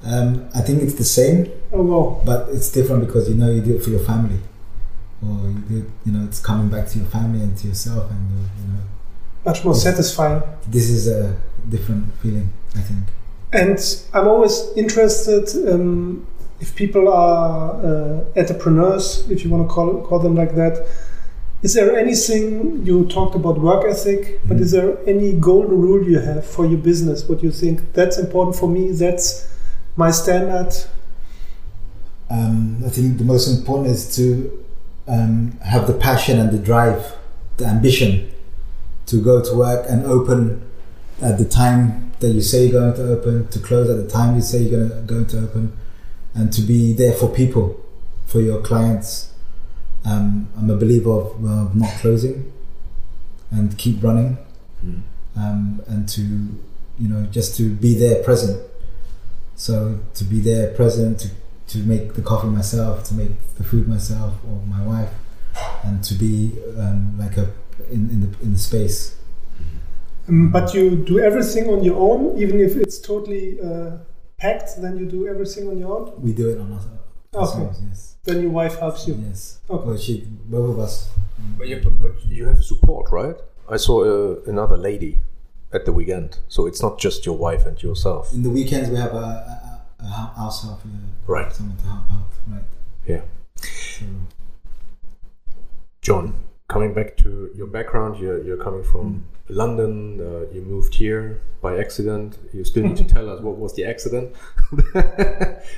Um, 0.05 0.49
I 0.55 0.61
think 0.61 0.83
it's 0.83 0.95
the 0.95 1.05
same, 1.05 1.51
Oh 1.73 1.83
wow. 1.83 2.23
but 2.25 2.49
it's 2.51 2.71
different 2.71 3.07
because 3.07 3.29
you 3.29 3.35
know 3.37 3.51
you 3.51 3.61
do 3.62 3.77
it 3.77 3.83
for 3.83 3.90
your 3.90 4.01
family, 4.01 4.38
or 5.23 5.49
you 5.51 5.59
do, 5.69 5.90
you 6.05 6.12
know 6.12 6.25
it's 6.27 6.40
coming 6.40 6.69
back 6.69 6.88
to 6.88 6.99
your 6.99 7.07
family 7.09 7.40
and 7.40 7.57
to 7.59 7.69
yourself, 7.69 8.11
and 8.11 8.21
you, 8.31 8.37
you 8.61 8.69
know 8.73 8.81
Much 9.47 9.64
more 9.64 9.75
satisfying. 9.75 10.43
this 10.69 10.90
is 10.90 11.09
a 11.09 11.35
different 11.71 12.12
feeling. 12.21 12.49
I 12.77 12.81
think. 12.81 13.05
And 13.53 13.79
I'm 14.12 14.27
always 14.29 14.55
interested 14.77 15.45
um, 15.73 16.27
if 16.61 16.75
people 16.77 17.09
are 17.09 17.73
uh, 17.85 18.25
entrepreneurs, 18.37 19.25
if 19.31 19.45
you 19.45 19.51
want 19.51 19.67
to 19.69 19.73
call, 19.73 20.03
call 20.03 20.19
them 20.19 20.35
like 20.35 20.55
that. 20.57 20.87
Is 21.62 21.73
there 21.73 21.97
anything 21.99 22.85
you 22.85 23.07
talked 23.07 23.35
about 23.37 23.59
work 23.59 23.87
ethic, 23.88 24.40
but 24.47 24.59
is 24.61 24.71
there 24.73 24.99
any 25.09 25.33
golden 25.33 25.81
rule 25.81 26.03
you 26.07 26.19
have 26.19 26.45
for 26.45 26.67
your 26.67 26.77
business? 26.79 27.27
What 27.27 27.43
you 27.43 27.51
think 27.51 27.95
that's 27.95 28.19
important 28.19 28.57
for 28.57 28.69
me? 28.69 28.90
That's 28.93 29.49
my 29.96 30.11
standard. 30.11 30.74
Um, 32.30 32.83
I 32.85 32.88
think 32.88 33.18
the 33.18 33.24
most 33.24 33.48
important 33.48 33.88
is 33.88 34.14
to 34.16 34.64
um, 35.07 35.59
have 35.61 35.87
the 35.87 35.94
passion 35.94 36.40
and 36.40 36.50
the 36.50 36.59
drive, 36.59 37.14
the 37.59 37.66
ambition 37.66 38.33
to 39.07 39.22
go 39.22 39.42
to 39.44 39.54
work 39.54 39.87
and 39.88 40.04
open 40.07 40.62
at 41.20 41.38
the 41.38 41.44
time 41.44 42.12
that 42.20 42.30
you 42.30 42.40
say 42.40 42.66
you're 42.66 42.80
going 42.80 42.94
to 42.94 43.12
open, 43.12 43.48
to 43.48 43.59
close 43.59 43.88
at 43.90 43.96
the 43.96 44.09
time 44.09 44.35
you 44.35 44.40
say 44.40 44.59
you're 44.59 44.88
gonna, 44.88 45.00
going 45.02 45.26
to 45.26 45.44
open, 45.44 45.76
and 46.35 46.52
to 46.52 46.62
be 46.62 46.92
there 46.92 47.12
for 47.12 47.28
people, 47.28 47.80
for 48.26 48.40
your 48.40 48.61
clients. 48.62 49.33
Um, 50.04 50.48
I'm 50.57 50.70
a 50.70 50.76
believer 50.76 51.11
of, 51.11 51.44
of 51.44 51.76
not 51.76 51.90
closing 52.00 52.52
and 53.50 53.76
keep 53.78 54.02
running, 54.02 54.38
um, 55.37 55.83
and 55.87 56.09
to 56.11 56.20
you 56.20 57.09
know 57.09 57.26
just 57.26 57.57
to 57.59 57.70
be 57.70 57.94
there 57.94 58.22
present. 58.22 58.61
So 59.57 59.99
to 60.14 60.25
be 60.25 60.40
there 60.40 60.73
present 60.75 61.21
to 61.21 61.29
to 61.69 61.79
make 61.79 62.14
the 62.14 62.23
coffee 62.23 62.49
myself, 62.49 63.05
to 63.05 63.14
make 63.14 63.31
the 63.57 63.64
food 63.64 63.88
myself 63.88 64.35
or 64.49 64.61
my 64.67 64.83
wife, 64.85 65.11
and 65.85 66.03
to 66.05 66.14
be 66.14 66.53
um, 66.79 67.19
like 67.19 67.37
a 67.38 67.49
in, 67.90 68.11
in 68.11 68.21
the 68.21 68.31
in 68.43 68.53
the 68.53 68.59
space. 68.59 69.17
Um, 70.29 70.51
but 70.51 70.75
you 70.75 70.97
do 70.97 71.19
everything 71.21 71.69
on 71.69 71.85
your 71.85 71.99
own, 71.99 72.38
even 72.38 72.61
if 72.61 72.77
it's 72.77 72.99
totally 72.99 73.61
uh, 73.61 73.99
packed. 74.38 74.81
Then 74.81 74.99
you 74.99 75.07
do 75.07 75.27
everything 75.29 75.69
on 75.69 75.79
your 75.79 75.99
own. 75.99 76.12
We 76.21 76.33
do 76.33 76.49
it 76.51 76.59
on 76.61 76.73
us- 76.73 76.87
Okay. 77.35 77.69
Yes. 77.88 78.14
Then 78.23 78.43
your 78.43 78.53
wife 78.53 78.79
helps 78.79 79.09
you. 79.09 79.14
Yes. 79.27 79.59
Okay. 79.69 79.87
Well, 79.88 79.97
she, 79.99 80.25
both 80.47 80.71
of 80.71 80.79
us. 80.79 81.11
But 81.59 81.67
you, 81.69 81.81
but 82.01 82.25
you 82.27 82.47
have 82.47 82.62
support, 82.62 83.11
right? 83.11 83.35
I 83.69 83.77
saw 83.77 84.05
uh, 84.05 84.37
another 84.47 84.77
lady 84.77 85.19
at 85.75 85.85
the 85.85 85.93
weekend, 85.93 86.39
so 86.49 86.67
it's 86.67 86.81
not 86.81 86.99
just 86.99 87.27
your 87.27 87.37
wife 87.37 87.67
and 87.67 87.83
yourself. 87.83 88.33
In 88.33 88.43
the 88.43 88.51
weekends, 88.51 88.89
we 88.91 88.97
have 88.97 89.13
a, 89.15 89.17
a, 89.17 89.83
a 90.01 90.05
hou- 90.07 90.35
house 90.43 90.63
help, 90.65 90.81
yeah, 90.85 90.99
Right. 91.27 91.53
someone 91.53 91.77
to 91.79 91.85
help 91.85 92.11
out. 92.13 92.31
Right. 92.49 92.63
Yeah. 93.07 93.23
So, 93.57 94.05
John, 96.01 96.35
coming 96.69 96.93
back 96.95 97.17
to 97.19 97.51
your 97.55 97.67
background, 97.67 98.19
you're, 98.19 98.43
you're 98.45 98.57
coming 98.63 98.83
from 98.85 99.25
London, 99.49 100.21
uh, 100.21 100.53
you 100.55 100.63
moved 100.63 100.95
here 100.95 101.41
by 101.61 101.79
accident. 101.79 102.39
You 102.53 102.65
still 102.65 102.85
need 102.85 102.97
to 102.99 103.05
tell 103.05 103.29
us 103.31 103.41
what 103.43 103.57
was 103.59 103.75
the 103.75 103.85
accident. 103.85 104.35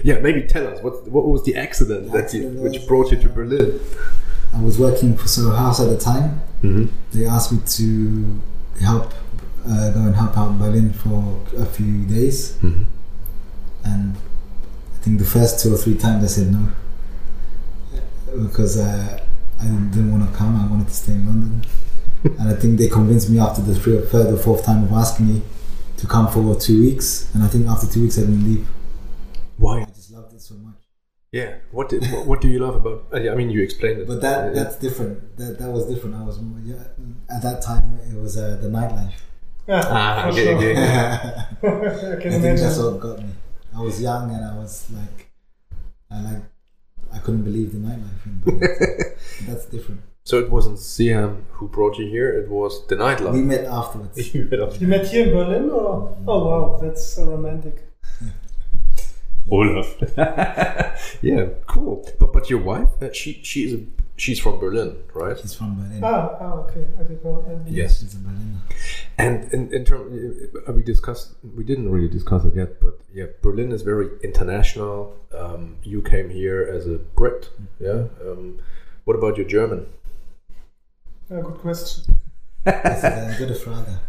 yeah, 0.04 0.18
maybe 0.20 0.42
tell 0.42 0.66
us 0.66 0.80
what 0.82 1.08
what 1.08 1.26
was 1.26 1.42
the 1.44 1.56
accident 1.56 2.12
that 2.12 2.32
you, 2.34 2.48
which 2.50 2.86
brought 2.86 3.10
you 3.10 3.18
to 3.20 3.28
Berlin. 3.28 3.80
I 4.54 4.60
was 4.62 4.78
working 4.78 5.16
for 5.16 5.26
Soho 5.28 5.54
House 5.54 5.80
at 5.80 5.88
the 5.90 5.98
time. 5.98 6.40
Mm-hmm. 6.62 6.86
They 7.12 7.26
asked 7.26 7.52
me 7.52 7.58
to 7.78 8.40
help 8.80 9.12
uh, 9.68 9.90
go 9.90 10.00
and 10.00 10.14
help 10.14 10.36
out 10.36 10.50
in 10.50 10.58
Berlin 10.58 10.92
for 10.92 11.40
a 11.56 11.66
few 11.66 12.04
days. 12.04 12.52
Mm-hmm. 12.58 12.84
and 13.84 14.16
I 14.94 14.98
think 15.02 15.18
the 15.18 15.24
first 15.24 15.62
two 15.62 15.74
or 15.74 15.78
three 15.78 15.96
times 15.96 16.24
I 16.24 16.26
said 16.26 16.52
no 16.52 16.68
because 18.42 18.78
uh, 18.78 19.20
I 19.60 19.64
didn't 19.64 20.10
want 20.10 20.30
to 20.30 20.36
come. 20.36 20.56
I 20.60 20.66
wanted 20.70 20.88
to 20.88 20.94
stay 20.94 21.12
in 21.12 21.26
London, 21.26 21.64
and 22.24 22.48
I 22.48 22.54
think 22.54 22.78
they 22.78 22.88
convinced 22.88 23.30
me 23.30 23.38
after 23.38 23.62
the 23.62 23.74
three, 23.74 24.00
third 24.00 24.32
or 24.32 24.36
fourth 24.36 24.64
time 24.64 24.84
of 24.84 24.92
asking 24.92 25.28
me 25.28 25.42
to 25.98 26.06
come 26.06 26.28
for 26.28 26.54
two 26.56 26.80
weeks. 26.80 27.32
And 27.34 27.42
I 27.42 27.48
think 27.48 27.66
after 27.66 27.86
two 27.86 28.02
weeks 28.02 28.18
I 28.18 28.22
didn't 28.22 28.44
leave. 28.44 28.68
Why? 29.56 29.82
I 29.82 29.84
just 29.86 30.10
loved 30.12 30.34
it 30.34 30.40
so 30.40 30.54
much. 30.56 30.74
Yeah. 31.32 31.56
What, 31.70 31.88
did, 31.88 32.02
what 32.12 32.26
what 32.26 32.40
do 32.40 32.48
you 32.48 32.58
love 32.58 32.76
about? 32.76 33.06
I 33.12 33.34
mean, 33.34 33.50
you 33.50 33.62
explained 33.62 34.00
it. 34.00 34.06
But 34.06 34.20
that 34.20 34.54
that's 34.54 34.76
different. 34.76 35.36
That 35.36 35.58
that 35.58 35.70
was 35.70 35.86
different. 35.86 36.16
I 36.16 36.22
was 36.22 36.38
yeah, 36.64 36.84
at 37.30 37.42
that 37.42 37.62
time 37.62 37.98
it 38.10 38.20
was 38.20 38.36
uh, 38.36 38.56
the 38.60 38.68
nightlife. 38.68 39.14
Yeah, 39.68 39.82
Ah, 39.86 40.22
for 40.22 40.28
okay, 40.32 40.44
sure. 40.44 40.56
okay. 40.56 40.76
I 40.76 42.12
I 42.16 42.20
can 42.22 42.40
think 42.42 42.58
that's 42.60 42.78
what 42.78 43.00
got 43.00 43.18
me. 43.18 43.30
I 43.76 43.80
was 43.80 44.00
young 44.00 44.32
and 44.34 44.44
I 44.44 44.56
was 44.56 44.86
like, 44.90 45.30
I 46.10 46.20
like, 46.22 46.42
I 47.12 47.18
couldn't 47.18 47.42
believe 47.42 47.72
the 47.72 47.78
nightlife. 47.78 48.26
In 48.26 48.40
Berlin. 48.44 48.60
that's 49.48 49.66
different. 49.66 50.00
So 50.24 50.38
it 50.38 50.50
wasn't 50.50 50.78
Siham 50.78 51.42
who 51.52 51.68
brought 51.68 51.98
you 51.98 52.06
here; 52.06 52.30
it 52.32 52.48
was 52.48 52.86
the 52.88 52.96
nightlife. 52.96 53.32
We 53.32 53.42
met 53.42 53.64
afterwards. 53.64 54.16
You 54.34 54.44
met 54.50 54.60
up- 54.60 54.80
You 54.80 54.86
met 54.88 55.06
here 55.08 55.26
in 55.26 55.32
Berlin, 55.32 55.70
or 55.70 56.16
oh 56.26 56.44
wow, 56.46 56.78
that's 56.82 57.04
so 57.14 57.24
romantic. 57.24 57.82
Olaf. 59.50 59.96
yeah, 61.22 61.46
cool. 61.66 62.04
But 62.18 62.32
but 62.32 62.50
your 62.50 62.60
wife, 62.60 62.88
uh, 63.00 63.12
she 63.12 63.60
is. 63.64 63.72
a, 63.74 63.80
she's 64.16 64.38
from 64.40 64.58
Berlin, 64.58 64.96
right? 65.14 65.38
She's 65.38 65.54
from 65.54 65.76
Berlin. 65.76 66.00
Ah, 66.02 66.36
ah 66.40 66.52
okay, 66.64 66.86
I 66.98 67.02
did 67.04 67.24
not. 67.24 67.44
I 67.46 67.54
mean, 67.62 67.72
Yes. 67.72 68.00
she's 68.00 68.14
a 68.14 68.18
Berliner. 68.18 68.60
And 69.18 69.52
in, 69.52 69.72
in 69.72 69.84
terms, 69.84 70.12
we 70.68 70.82
discussed, 70.82 71.34
we 71.56 71.64
didn't 71.64 71.90
really 71.90 72.08
discuss 72.08 72.44
it 72.44 72.54
yet, 72.54 72.80
but 72.80 72.98
yeah, 73.14 73.26
Berlin 73.42 73.72
is 73.72 73.82
very 73.82 74.08
international. 74.22 75.14
Um, 75.36 75.76
you 75.82 76.02
came 76.02 76.30
here 76.30 76.62
as 76.62 76.86
a 76.86 76.98
Brit, 77.16 77.50
yeah. 77.80 78.04
Um, 78.24 78.58
what 79.04 79.16
about 79.16 79.36
your 79.36 79.46
German? 79.46 79.86
Ah, 81.30 81.40
good 81.40 81.58
question. 81.58 82.18
Das 82.64 82.98
ist 82.98 83.04
eine 83.04 83.36
gute 83.38 83.54
Frage. 83.54 84.00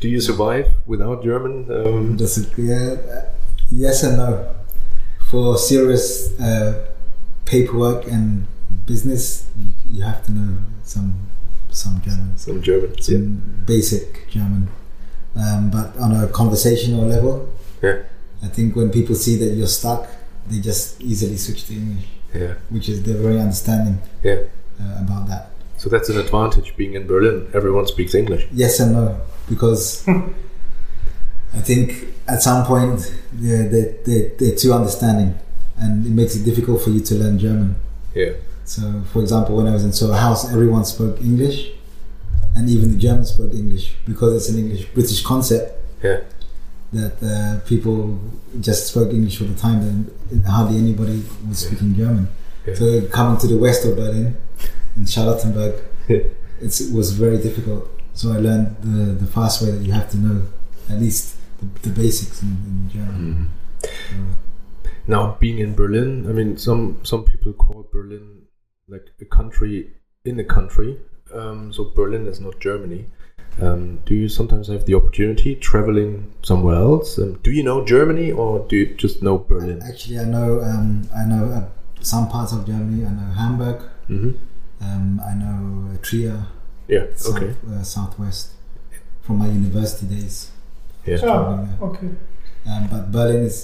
Do 0.00 0.08
you 0.08 0.18
survive 0.20 0.66
without 0.86 1.22
German? 1.22 1.66
Um, 1.70 2.16
Das 2.16 2.38
ist, 2.38 2.56
yeah, 2.56 2.94
uh, 2.94 3.22
yes 3.70 4.02
and 4.02 4.16
no. 4.16 4.46
For 5.30 5.58
serious 5.58 6.32
uh, 6.40 6.86
paperwork 7.50 8.06
and 8.06 8.46
business, 8.86 9.50
you, 9.58 9.66
you 9.90 10.02
have 10.02 10.24
to 10.26 10.32
know 10.32 10.58
some 10.84 11.26
some 11.70 12.00
German, 12.02 12.38
some 12.38 12.62
German, 12.62 12.90
yeah. 12.94 13.02
some 13.02 13.26
basic 13.66 14.28
German. 14.30 14.68
Um, 15.34 15.70
but 15.70 15.96
on 15.98 16.10
a 16.24 16.28
conversational 16.28 17.04
level, 17.06 17.48
yeah, 17.82 18.02
I 18.42 18.48
think 18.48 18.76
when 18.76 18.90
people 18.90 19.14
see 19.14 19.36
that 19.42 19.52
you're 19.56 19.74
stuck, 19.80 20.08
they 20.48 20.60
just 20.60 21.00
easily 21.02 21.36
switch 21.36 21.66
to 21.66 21.74
English, 21.74 22.06
yeah, 22.34 22.54
which 22.70 22.88
is 22.88 23.02
they're 23.02 23.22
very 23.28 23.40
understanding 23.40 24.00
yeah. 24.22 24.42
uh, 24.80 25.04
about 25.04 25.26
that. 25.28 25.50
So 25.76 25.88
that's 25.88 26.08
an 26.08 26.18
advantage 26.18 26.76
being 26.76 26.94
in 26.94 27.06
Berlin. 27.06 27.50
Everyone 27.52 27.86
speaks 27.86 28.14
English. 28.14 28.46
Yes 28.52 28.80
and 28.80 28.92
no, 28.92 29.20
because 29.48 30.06
I 31.58 31.60
think 31.68 32.06
at 32.28 32.42
some 32.42 32.64
point 32.64 33.12
yeah, 33.38 33.62
they, 33.72 33.96
they, 34.06 34.20
they're 34.38 34.56
too 34.56 34.72
understanding 34.72 35.38
and 35.80 36.06
it 36.06 36.10
makes 36.10 36.36
it 36.36 36.44
difficult 36.44 36.82
for 36.82 36.90
you 36.90 37.00
to 37.00 37.14
learn 37.14 37.38
German. 37.38 37.76
Yeah, 38.14 38.32
So, 38.64 38.82
for 39.12 39.20
example, 39.22 39.56
when 39.56 39.66
I 39.66 39.72
was 39.72 39.84
in 39.84 39.92
Soho 39.92 40.12
House, 40.26 40.50
everyone 40.52 40.84
spoke 40.84 41.20
English 41.20 41.70
and 42.56 42.68
even 42.68 42.90
the 42.92 42.98
Germans 42.98 43.30
spoke 43.34 43.52
English 43.54 43.94
because 44.06 44.30
it's 44.36 44.48
an 44.54 44.58
English 44.58 44.84
British 44.94 45.22
concept 45.22 45.66
yeah, 46.02 46.20
that 46.92 47.14
uh, 47.22 47.60
people 47.68 48.18
just 48.60 48.88
spoke 48.88 49.10
English 49.12 49.40
all 49.40 49.46
the 49.48 49.60
time 49.68 49.80
and 50.30 50.44
hardly 50.44 50.76
anybody 50.78 51.22
was 51.48 51.58
speaking 51.66 51.94
German. 51.94 52.26
Yeah. 52.66 52.74
So, 52.74 52.84
coming 53.08 53.38
to 53.40 53.46
the 53.46 53.56
west 53.58 53.84
of 53.86 53.96
Berlin 53.96 54.36
in 54.96 55.04
Charlottenburg, 55.06 55.74
it's, 56.60 56.80
it 56.80 56.92
was 56.92 57.12
very 57.12 57.38
difficult. 57.38 57.88
So 58.12 58.32
I 58.32 58.38
learned 58.38 58.76
the, 58.82 59.14
the 59.24 59.26
fast 59.26 59.62
way 59.62 59.70
that 59.70 59.82
you 59.86 59.92
have 59.92 60.10
to 60.10 60.16
know 60.18 60.42
at 60.90 60.98
least 61.00 61.36
the, 61.60 61.88
the 61.88 61.94
basics 62.02 62.42
in, 62.42 62.48
in 62.48 62.90
German. 62.92 63.50
Mhm. 63.82 63.88
So, 64.10 64.16
Now, 65.10 65.36
being 65.40 65.58
in 65.58 65.74
Berlin, 65.74 66.10
I 66.30 66.32
mean, 66.38 66.56
some 66.56 66.82
some 67.10 67.22
people 67.24 67.52
call 67.52 67.80
Berlin 67.92 68.26
like 68.88 69.06
a 69.20 69.24
country 69.38 69.74
in 70.24 70.38
a 70.38 70.44
country. 70.44 70.90
Um, 71.34 71.72
so 71.72 71.84
Berlin 71.96 72.26
is 72.32 72.38
not 72.40 72.60
Germany. 72.60 73.06
Um, 73.60 73.82
do 74.06 74.14
you 74.14 74.28
sometimes 74.28 74.68
have 74.68 74.84
the 74.86 74.94
opportunity 74.94 75.56
traveling 75.56 76.12
somewhere 76.42 76.76
else? 76.76 77.18
Um, 77.18 77.40
do 77.42 77.50
you 77.50 77.64
know 77.64 77.84
Germany 77.84 78.30
or 78.30 78.50
do 78.68 78.76
you 78.76 78.86
just 78.94 79.20
know 79.22 79.36
Berlin? 79.38 79.82
Actually, 79.82 80.20
I 80.20 80.24
know 80.36 80.60
um, 80.70 81.08
I 81.22 81.24
know 81.32 81.42
uh, 81.58 81.64
some 82.12 82.28
parts 82.28 82.52
of 82.52 82.64
Germany. 82.70 83.04
I 83.04 83.10
know 83.18 83.30
Hamburg. 83.42 83.78
hmm 84.06 84.30
Um, 84.80 85.20
I 85.30 85.34
know 85.42 85.58
uh, 85.90 85.96
Trier, 86.06 86.38
Yeah. 86.88 87.06
south, 87.16 87.36
Okay. 87.36 87.50
uh, 87.72 87.82
southwest, 87.82 88.44
from 89.22 89.36
my 89.42 89.48
university 89.48 90.06
days. 90.14 90.36
Yeah. 91.04 91.18
Ah, 91.24 91.66
okay. 91.88 92.10
Um, 92.70 92.82
but 92.92 93.10
Berlin 93.10 93.42
is. 93.50 93.58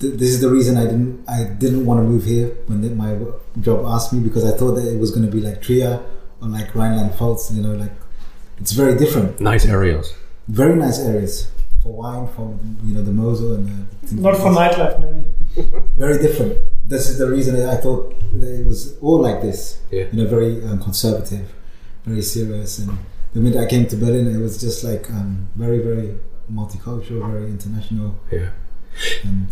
Th- 0.00 0.14
this 0.14 0.28
is 0.30 0.40
the 0.40 0.50
reason 0.50 0.76
I 0.76 0.84
didn't. 0.84 1.24
I 1.28 1.44
didn't 1.44 1.84
want 1.84 1.98
to 2.00 2.04
move 2.04 2.24
here 2.24 2.48
when 2.66 2.80
the, 2.82 2.90
my 2.90 3.16
job 3.60 3.84
asked 3.86 4.12
me 4.12 4.20
because 4.20 4.44
I 4.44 4.56
thought 4.56 4.72
that 4.74 4.86
it 4.86 4.98
was 4.98 5.10
going 5.10 5.26
to 5.26 5.32
be 5.32 5.40
like 5.40 5.60
Trier 5.62 6.00
or 6.40 6.48
like 6.48 6.74
Rhineland-Pfalz. 6.74 7.54
You 7.54 7.62
know, 7.62 7.74
like 7.74 7.92
it's 8.58 8.72
very 8.72 8.96
different. 8.96 9.40
Nice 9.40 9.66
areas. 9.66 10.14
Very 10.48 10.76
nice 10.76 10.98
areas 11.00 11.50
for 11.82 11.92
wine, 11.92 12.28
for 12.34 12.58
you 12.84 12.94
know 12.94 13.02
the 13.02 13.12
Mosel 13.12 13.54
and 13.54 13.66
the. 14.02 14.14
Not 14.14 14.36
for 14.36 14.50
nightlife, 14.50 15.00
maybe. 15.00 15.24
Very 15.96 16.18
different. 16.22 16.56
This 16.86 17.08
is 17.10 17.18
the 17.18 17.28
reason 17.28 17.56
that 17.56 17.68
I 17.68 17.76
thought 17.80 18.14
that 18.40 18.60
it 18.60 18.64
was 18.66 18.96
all 19.00 19.20
like 19.20 19.42
this. 19.42 19.80
Yeah. 19.90 20.04
You 20.12 20.22
know, 20.22 20.28
very 20.28 20.64
um, 20.64 20.80
conservative, 20.80 21.52
very 22.04 22.22
serious. 22.22 22.78
And 22.78 22.96
the 23.34 23.40
minute 23.40 23.58
I 23.60 23.66
came 23.66 23.86
to 23.88 23.96
Berlin, 23.96 24.32
it 24.34 24.38
was 24.38 24.60
just 24.60 24.84
like 24.84 25.10
um, 25.10 25.48
very, 25.56 25.80
very 25.80 26.14
multicultural, 26.50 27.28
very 27.30 27.46
international, 27.46 28.14
Yeah. 28.30 28.50
and 29.24 29.48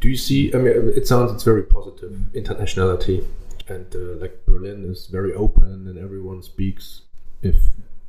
Do 0.00 0.08
you 0.08 0.16
see? 0.16 0.52
I 0.54 0.58
mean, 0.58 0.92
it 0.96 1.06
sounds 1.06 1.32
it's 1.32 1.42
very 1.42 1.62
positive 1.62 2.12
internationality, 2.34 3.26
and 3.68 3.86
uh, 3.94 4.20
like 4.20 4.44
Berlin 4.46 4.84
is 4.90 5.06
very 5.06 5.34
open, 5.34 5.88
and 5.88 5.98
everyone 5.98 6.42
speaks, 6.42 7.02
if 7.42 7.56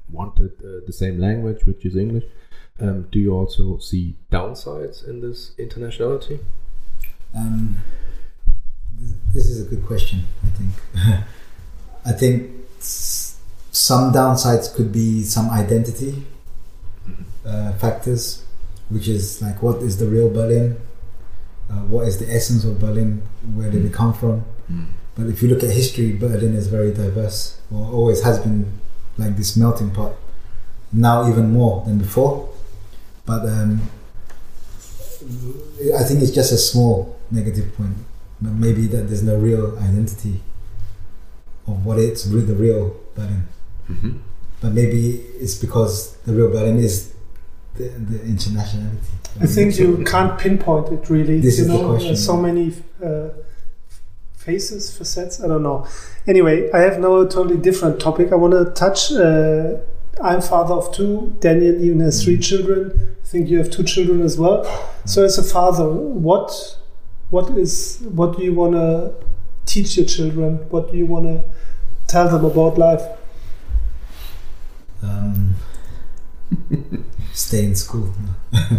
wanted, 0.09 0.51
uh, 0.63 0.85
the 0.85 0.93
same 0.93 1.19
language, 1.19 1.65
which 1.65 1.85
is 1.85 1.95
English. 1.95 2.25
Um, 2.79 3.07
do 3.11 3.19
you 3.19 3.33
also 3.33 3.77
see 3.79 4.15
downsides 4.31 5.07
in 5.07 5.21
this 5.21 5.51
internationality? 5.57 6.39
Um, 7.35 7.77
this 9.33 9.47
is 9.47 9.65
a 9.65 9.69
good 9.69 9.85
question. 9.85 10.25
I 10.43 10.49
think. 10.57 11.23
I 12.05 12.11
think 12.13 12.51
some 12.79 14.13
downsides 14.13 14.73
could 14.73 14.91
be 14.91 15.23
some 15.23 15.49
identity 15.49 16.23
uh, 17.45 17.73
factors, 17.73 18.45
which 18.89 19.07
is 19.07 19.41
like 19.41 19.61
what 19.61 19.81
is 19.81 19.97
the 19.97 20.07
real 20.07 20.29
Berlin, 20.29 20.77
uh, 21.69 21.81
what 21.87 22.07
is 22.07 22.17
the 22.17 22.31
essence 22.33 22.63
of 22.63 22.79
Berlin, 22.79 23.21
where 23.53 23.69
did 23.69 23.85
it 23.85 23.93
come 23.93 24.13
from? 24.13 24.43
But 25.15 25.27
if 25.27 25.41
you 25.41 25.49
look 25.49 25.63
at 25.63 25.71
history, 25.71 26.13
Berlin 26.15 26.53
is 26.53 26.67
very 26.67 26.93
diverse, 26.93 27.59
or 27.73 27.91
always 27.91 28.21
has 28.23 28.39
been 28.39 28.71
like 29.17 29.35
this 29.35 29.57
melting 29.57 29.91
pot. 29.91 30.13
Now 30.93 31.27
even 31.27 31.51
more 31.51 31.83
than 31.85 31.97
before, 31.97 32.49
but 33.25 33.45
um, 33.45 33.81
I 35.97 36.03
think 36.03 36.21
it's 36.21 36.31
just 36.31 36.51
a 36.51 36.57
small 36.57 37.17
negative 37.31 37.75
point. 37.75 37.95
Maybe 38.39 38.85
that 38.87 39.07
there's 39.07 39.23
no 39.23 39.35
real 39.37 39.77
identity 39.79 40.41
of 41.65 41.83
what 41.83 41.97
it's 41.99 42.27
re- 42.27 42.41
the 42.41 42.53
real 42.53 42.95
Berlin. 43.15 43.47
Mm-hmm. 43.89 44.11
But 44.61 44.73
maybe 44.73 45.25
it's 45.39 45.55
because 45.55 46.15
the 46.17 46.33
real 46.33 46.49
Berlin 46.49 46.77
is 46.77 47.11
the, 47.77 47.89
the 47.89 48.19
internationality. 48.19 49.17
I 49.39 49.45
think 49.45 49.77
you 49.77 50.03
can't 50.03 50.39
pinpoint 50.39 50.91
it 50.91 51.09
really. 51.09 51.39
This 51.39 51.57
you 51.57 51.65
is 51.65 51.67
the 51.69 51.77
know, 51.77 51.89
question. 51.89 52.15
so 52.15 52.37
many 52.37 52.73
uh, 53.03 53.29
faces, 54.35 54.95
facets. 54.97 55.43
I 55.43 55.47
don't 55.47 55.63
know. 55.63 55.87
Anyway, 56.25 56.71
I 56.71 56.79
have 56.79 56.99
now 56.99 57.17
a 57.17 57.29
totally 57.29 57.57
different 57.57 57.99
topic. 57.99 58.31
I 58.31 58.35
want 58.35 58.53
to 58.53 58.71
touch. 58.73 59.11
Uh, 59.11 59.77
I'm 60.23 60.41
father 60.41 60.73
of 60.73 60.93
two. 60.93 61.35
Daniel 61.39 61.83
even 61.83 61.99
has 61.99 62.23
three 62.23 62.39
children. 62.39 63.15
I 63.23 63.27
think 63.27 63.49
you 63.49 63.57
have 63.59 63.69
two 63.69 63.83
children 63.83 64.21
as 64.21 64.37
well. 64.39 64.63
So, 65.05 65.23
as 65.23 65.37
a 65.37 65.43
father, 65.43 65.87
what 65.89 66.77
what 67.29 67.49
is 67.57 67.99
what 68.01 68.37
do 68.37 68.43
you 68.43 68.53
want 68.53 68.73
to 68.73 69.13
teach 69.65 69.97
your 69.97 70.05
children? 70.05 70.57
What 70.69 70.91
do 70.91 70.97
you 70.97 71.05
want 71.05 71.25
to 71.25 71.43
tell 72.07 72.29
them 72.29 72.45
about 72.45 72.77
life? 72.77 73.01
Um, 75.03 75.55
stay 77.45 77.63
in 77.69 77.75
school. 77.75 78.07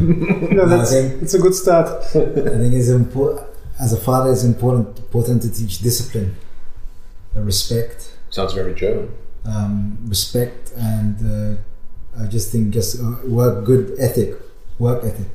No, 0.56 0.66
that's 0.66 0.90
think- 0.92 1.22
it's 1.22 1.34
a 1.34 1.38
good 1.44 1.54
start. 1.54 1.86
I 2.14 2.56
think 2.60 2.72
it's 2.80 2.88
important. 2.88 3.46
As 3.80 3.92
a 3.92 4.00
father, 4.08 4.30
it's 4.32 4.44
important 4.44 4.98
important 4.98 5.42
to 5.42 5.48
teach 5.58 5.78
discipline, 5.88 6.30
respect, 7.34 7.98
Sounds 8.30 8.52
very 8.54 8.74
German. 8.74 9.08
um, 9.46 9.98
respect, 10.14 10.72
and 10.76 11.16
uh, 11.36 12.20
I 12.20 12.26
just 12.26 12.50
think 12.52 12.74
just 12.74 13.00
uh, 13.00 13.16
work 13.26 13.64
good 13.64 13.84
ethic, 13.98 14.30
work 14.78 15.04
ethic. 15.04 15.30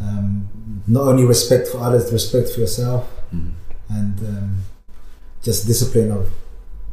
Um, 0.00 0.48
not 0.86 1.04
only 1.10 1.24
respect 1.24 1.68
for 1.68 1.78
others, 1.78 2.12
respect 2.12 2.50
for 2.50 2.60
yourself, 2.60 3.08
and 3.88 4.14
um, 4.20 4.48
just 5.42 5.66
discipline 5.66 6.10
of 6.12 6.28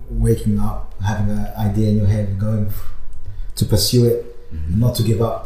waking 0.10 0.60
up, 0.60 0.94
having 1.02 1.30
an 1.38 1.48
idea 1.58 1.90
in 1.90 1.98
your 1.98 2.08
head, 2.08 2.40
going 2.40 2.68
f- 2.68 2.92
to 3.56 3.66
pursue 3.66 4.06
it, 4.06 4.20
and 4.52 4.80
not 4.80 4.96
to 4.96 5.04
give 5.04 5.22
up. 5.22 5.46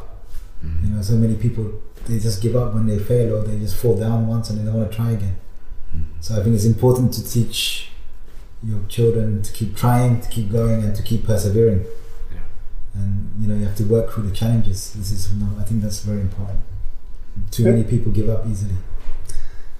You 0.63 0.89
know, 0.89 1.01
so 1.01 1.15
many 1.15 1.35
people 1.35 1.81
they 2.05 2.19
just 2.19 2.41
give 2.41 2.55
up 2.55 2.73
when 2.73 2.85
they 2.85 2.99
fail, 2.99 3.35
or 3.37 3.43
they 3.43 3.57
just 3.59 3.75
fall 3.77 3.97
down 3.97 4.27
once 4.27 4.49
and 4.49 4.59
they 4.59 4.63
don't 4.65 4.75
want 4.79 4.91
to 4.91 4.95
try 4.95 5.11
again. 5.11 5.35
So 6.21 6.39
I 6.39 6.43
think 6.43 6.55
it's 6.55 6.65
important 6.65 7.13
to 7.13 7.23
teach 7.29 7.89
your 8.63 8.79
children 8.87 9.41
to 9.41 9.51
keep 9.53 9.75
trying, 9.75 10.21
to 10.21 10.29
keep 10.29 10.51
going, 10.51 10.83
and 10.83 10.95
to 10.95 11.03
keep 11.03 11.25
persevering. 11.25 11.85
Yeah. 12.31 12.39
And 12.95 13.31
you 13.39 13.47
know, 13.47 13.55
you 13.55 13.65
have 13.65 13.75
to 13.77 13.83
work 13.85 14.11
through 14.11 14.23
the 14.29 14.35
challenges. 14.35 14.93
This 14.93 15.11
is, 15.11 15.33
you 15.33 15.39
know, 15.39 15.49
I 15.59 15.63
think 15.63 15.81
that's 15.81 15.99
very 16.01 16.21
important. 16.21 16.59
Too 17.51 17.63
Yeah. 17.63 17.71
many 17.71 17.83
people 17.83 18.11
give 18.11 18.29
up 18.29 18.45
easily. 18.47 18.75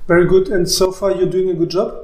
Very 0.08 0.26
good. 0.28 0.50
And 0.50 0.68
so 0.70 0.92
far, 0.92 1.12
you're 1.12 1.30
doing 1.30 1.50
a 1.50 1.54
good 1.54 1.70
job 1.70 1.96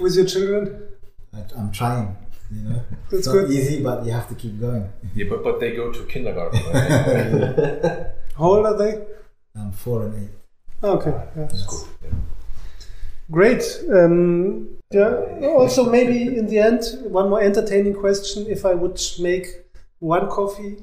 with 0.00 0.14
your 0.16 0.26
children. 0.26 0.88
I, 1.34 1.44
I'm 1.56 1.72
trying. 1.72 2.16
You 2.52 2.62
know, 2.68 2.82
That's 3.10 3.12
it's 3.12 3.26
not 3.28 3.32
good. 3.32 3.50
easy, 3.52 3.82
but 3.82 4.04
you 4.04 4.12
have 4.12 4.28
to 4.28 4.34
keep 4.34 4.60
going. 4.60 4.92
Yeah, 5.14 5.26
but, 5.28 5.44
but 5.44 5.60
they 5.60 5.74
go 5.76 5.92
to 5.92 6.04
kindergarten. 6.06 6.58
How 8.36 8.44
old 8.44 8.66
are 8.66 8.76
they? 8.76 9.04
I'm 9.54 9.72
four 9.72 10.06
and 10.06 10.14
eight. 10.24 10.30
Okay. 10.82 11.14
Yeah. 11.36 11.48
School. 11.48 11.86
Yeah. 12.02 12.10
Great. 13.30 13.62
Um, 13.92 14.68
yeah. 14.90 15.14
Also, 15.42 15.88
maybe 15.88 16.22
in 16.36 16.46
the 16.46 16.58
end, 16.58 16.82
one 17.04 17.28
more 17.30 17.40
entertaining 17.42 17.94
question: 17.94 18.46
If 18.48 18.64
I 18.64 18.74
would 18.74 19.00
make 19.20 19.46
one 20.00 20.28
coffee 20.28 20.82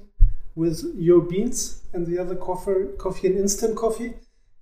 with 0.56 0.84
your 0.96 1.22
beans 1.22 1.82
and 1.94 2.06
the 2.08 2.18
other 2.20 2.36
coffee, 2.36 2.86
coffee 2.98 3.28
and 3.28 3.38
instant 3.38 3.76
coffee, 3.76 4.14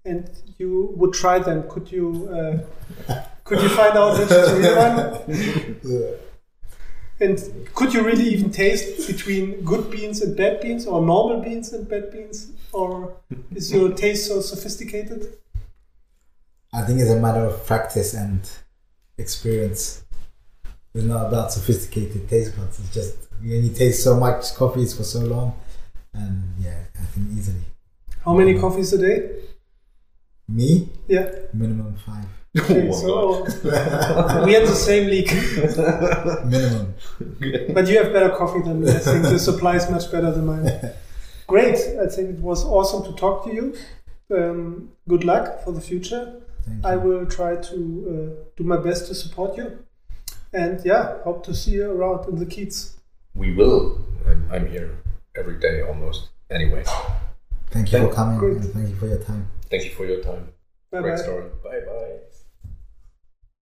and 0.06 0.30
you 0.58 0.92
would 0.96 1.14
try 1.14 1.38
them, 1.38 1.70
could 1.70 1.92
you? 1.92 2.28
Uh, 2.32 3.14
could 3.44 3.62
you 3.62 3.70
find 3.70 3.96
out 3.96 4.18
which 4.18 4.32
is 4.32 4.52
the 4.52 4.58
real 4.60 6.02
one? 6.02 6.16
And 7.20 7.40
could 7.74 7.94
you 7.94 8.04
really 8.04 8.26
even 8.26 8.52
taste 8.52 9.08
between 9.08 9.62
good 9.64 9.90
beans 9.90 10.22
and 10.22 10.36
bad 10.36 10.60
beans, 10.62 10.86
or 10.86 11.02
normal 11.02 11.42
beans 11.42 11.72
and 11.72 11.88
bad 11.88 12.12
beans, 12.12 12.52
or 12.74 13.16
is 13.54 13.72
your 13.72 13.94
taste 13.94 14.28
so 14.28 14.42
sophisticated? 14.42 15.38
I 16.74 16.82
think 16.82 17.00
it's 17.00 17.10
a 17.10 17.20
matter 17.20 17.46
of 17.46 17.66
practice 17.66 18.14
and 18.14 18.42
experience. 19.18 20.04
It's 20.94 21.06
not 21.06 21.28
about 21.28 21.54
sophisticated 21.54 22.28
taste 22.30 22.58
buds. 22.58 22.80
It's 22.80 22.94
just 22.94 23.16
you 23.42 23.70
taste 23.70 24.04
so 24.04 24.20
much 24.20 24.54
coffees 24.56 24.96
for 24.96 25.04
so 25.04 25.20
long, 25.20 25.58
and 26.14 26.44
yeah, 26.60 26.84
I 27.00 27.06
think 27.06 27.28
easily. 27.32 27.62
How 28.26 28.34
many 28.34 28.60
coffees 28.60 28.92
a 28.92 28.98
day? 28.98 29.30
Me, 30.48 30.90
Yeah. 31.08 31.32
minimum 31.54 31.96
five. 32.06 32.26
Okay, 32.58 32.92
so 32.92 33.44
we 34.46 34.56
are 34.56 34.62
in 34.62 34.66
the 34.66 34.76
same 34.76 35.08
league, 35.10 35.30
Minimum. 36.46 36.94
but 37.74 37.88
you 37.88 37.98
have 38.02 38.14
better 38.14 38.30
coffee 38.30 38.62
than 38.62 38.82
me. 38.82 38.90
I 38.92 39.00
think 39.00 39.24
the 39.24 39.40
supply 39.40 39.76
is 39.76 39.90
much 39.90 40.12
better 40.12 40.32
than 40.32 40.46
mine. 40.46 40.72
Great. 41.48 41.76
I 42.00 42.08
think 42.08 42.30
it 42.30 42.40
was 42.40 42.64
awesome 42.64 43.04
to 43.04 43.14
talk 43.20 43.44
to 43.46 43.54
you. 43.54 43.76
Um, 44.36 44.90
good 45.08 45.24
luck 45.26 45.64
for 45.64 45.72
the 45.74 45.82
future. 45.82 46.42
Thank 46.66 46.84
you. 46.84 46.90
I 46.90 46.96
will 46.96 47.26
try 47.26 47.58
to 47.58 47.76
uh, 48.40 48.44
do 48.58 48.64
my 48.64 48.78
best 48.78 49.08
to 49.08 49.16
support 49.16 49.58
you. 49.58 49.80
And 50.54 50.80
yeah, 50.86 51.22
hope 51.24 51.44
to 51.46 51.54
see 51.54 51.72
you 51.72 51.92
around 51.92 52.28
in 52.30 52.40
the 52.40 52.46
Kiez. 52.46 52.94
We 53.34 53.54
will. 53.54 54.00
I'm, 54.28 54.48
I'm 54.52 54.68
here 54.68 54.98
every 55.36 55.60
day 55.60 55.82
almost. 55.82 56.30
Anyway, 56.50 56.84
Thank 57.72 57.92
you 57.92 57.98
Thank- 58.00 58.10
for 58.12 58.16
coming 58.16 58.38
Great. 58.40 58.58
and 58.58 58.74
thank 58.74 58.90
you 58.90 58.96
for 58.96 59.08
your 59.08 59.20
time. 59.20 59.50
thank 59.70 59.84
you 59.84 59.92
for 59.92 60.06
your 60.06 60.24
time. 60.24 60.48
Bye 60.92 61.02
Great 61.02 61.18
bye. 61.18 61.22
story. 61.24 61.46
Bye. 61.64 62.45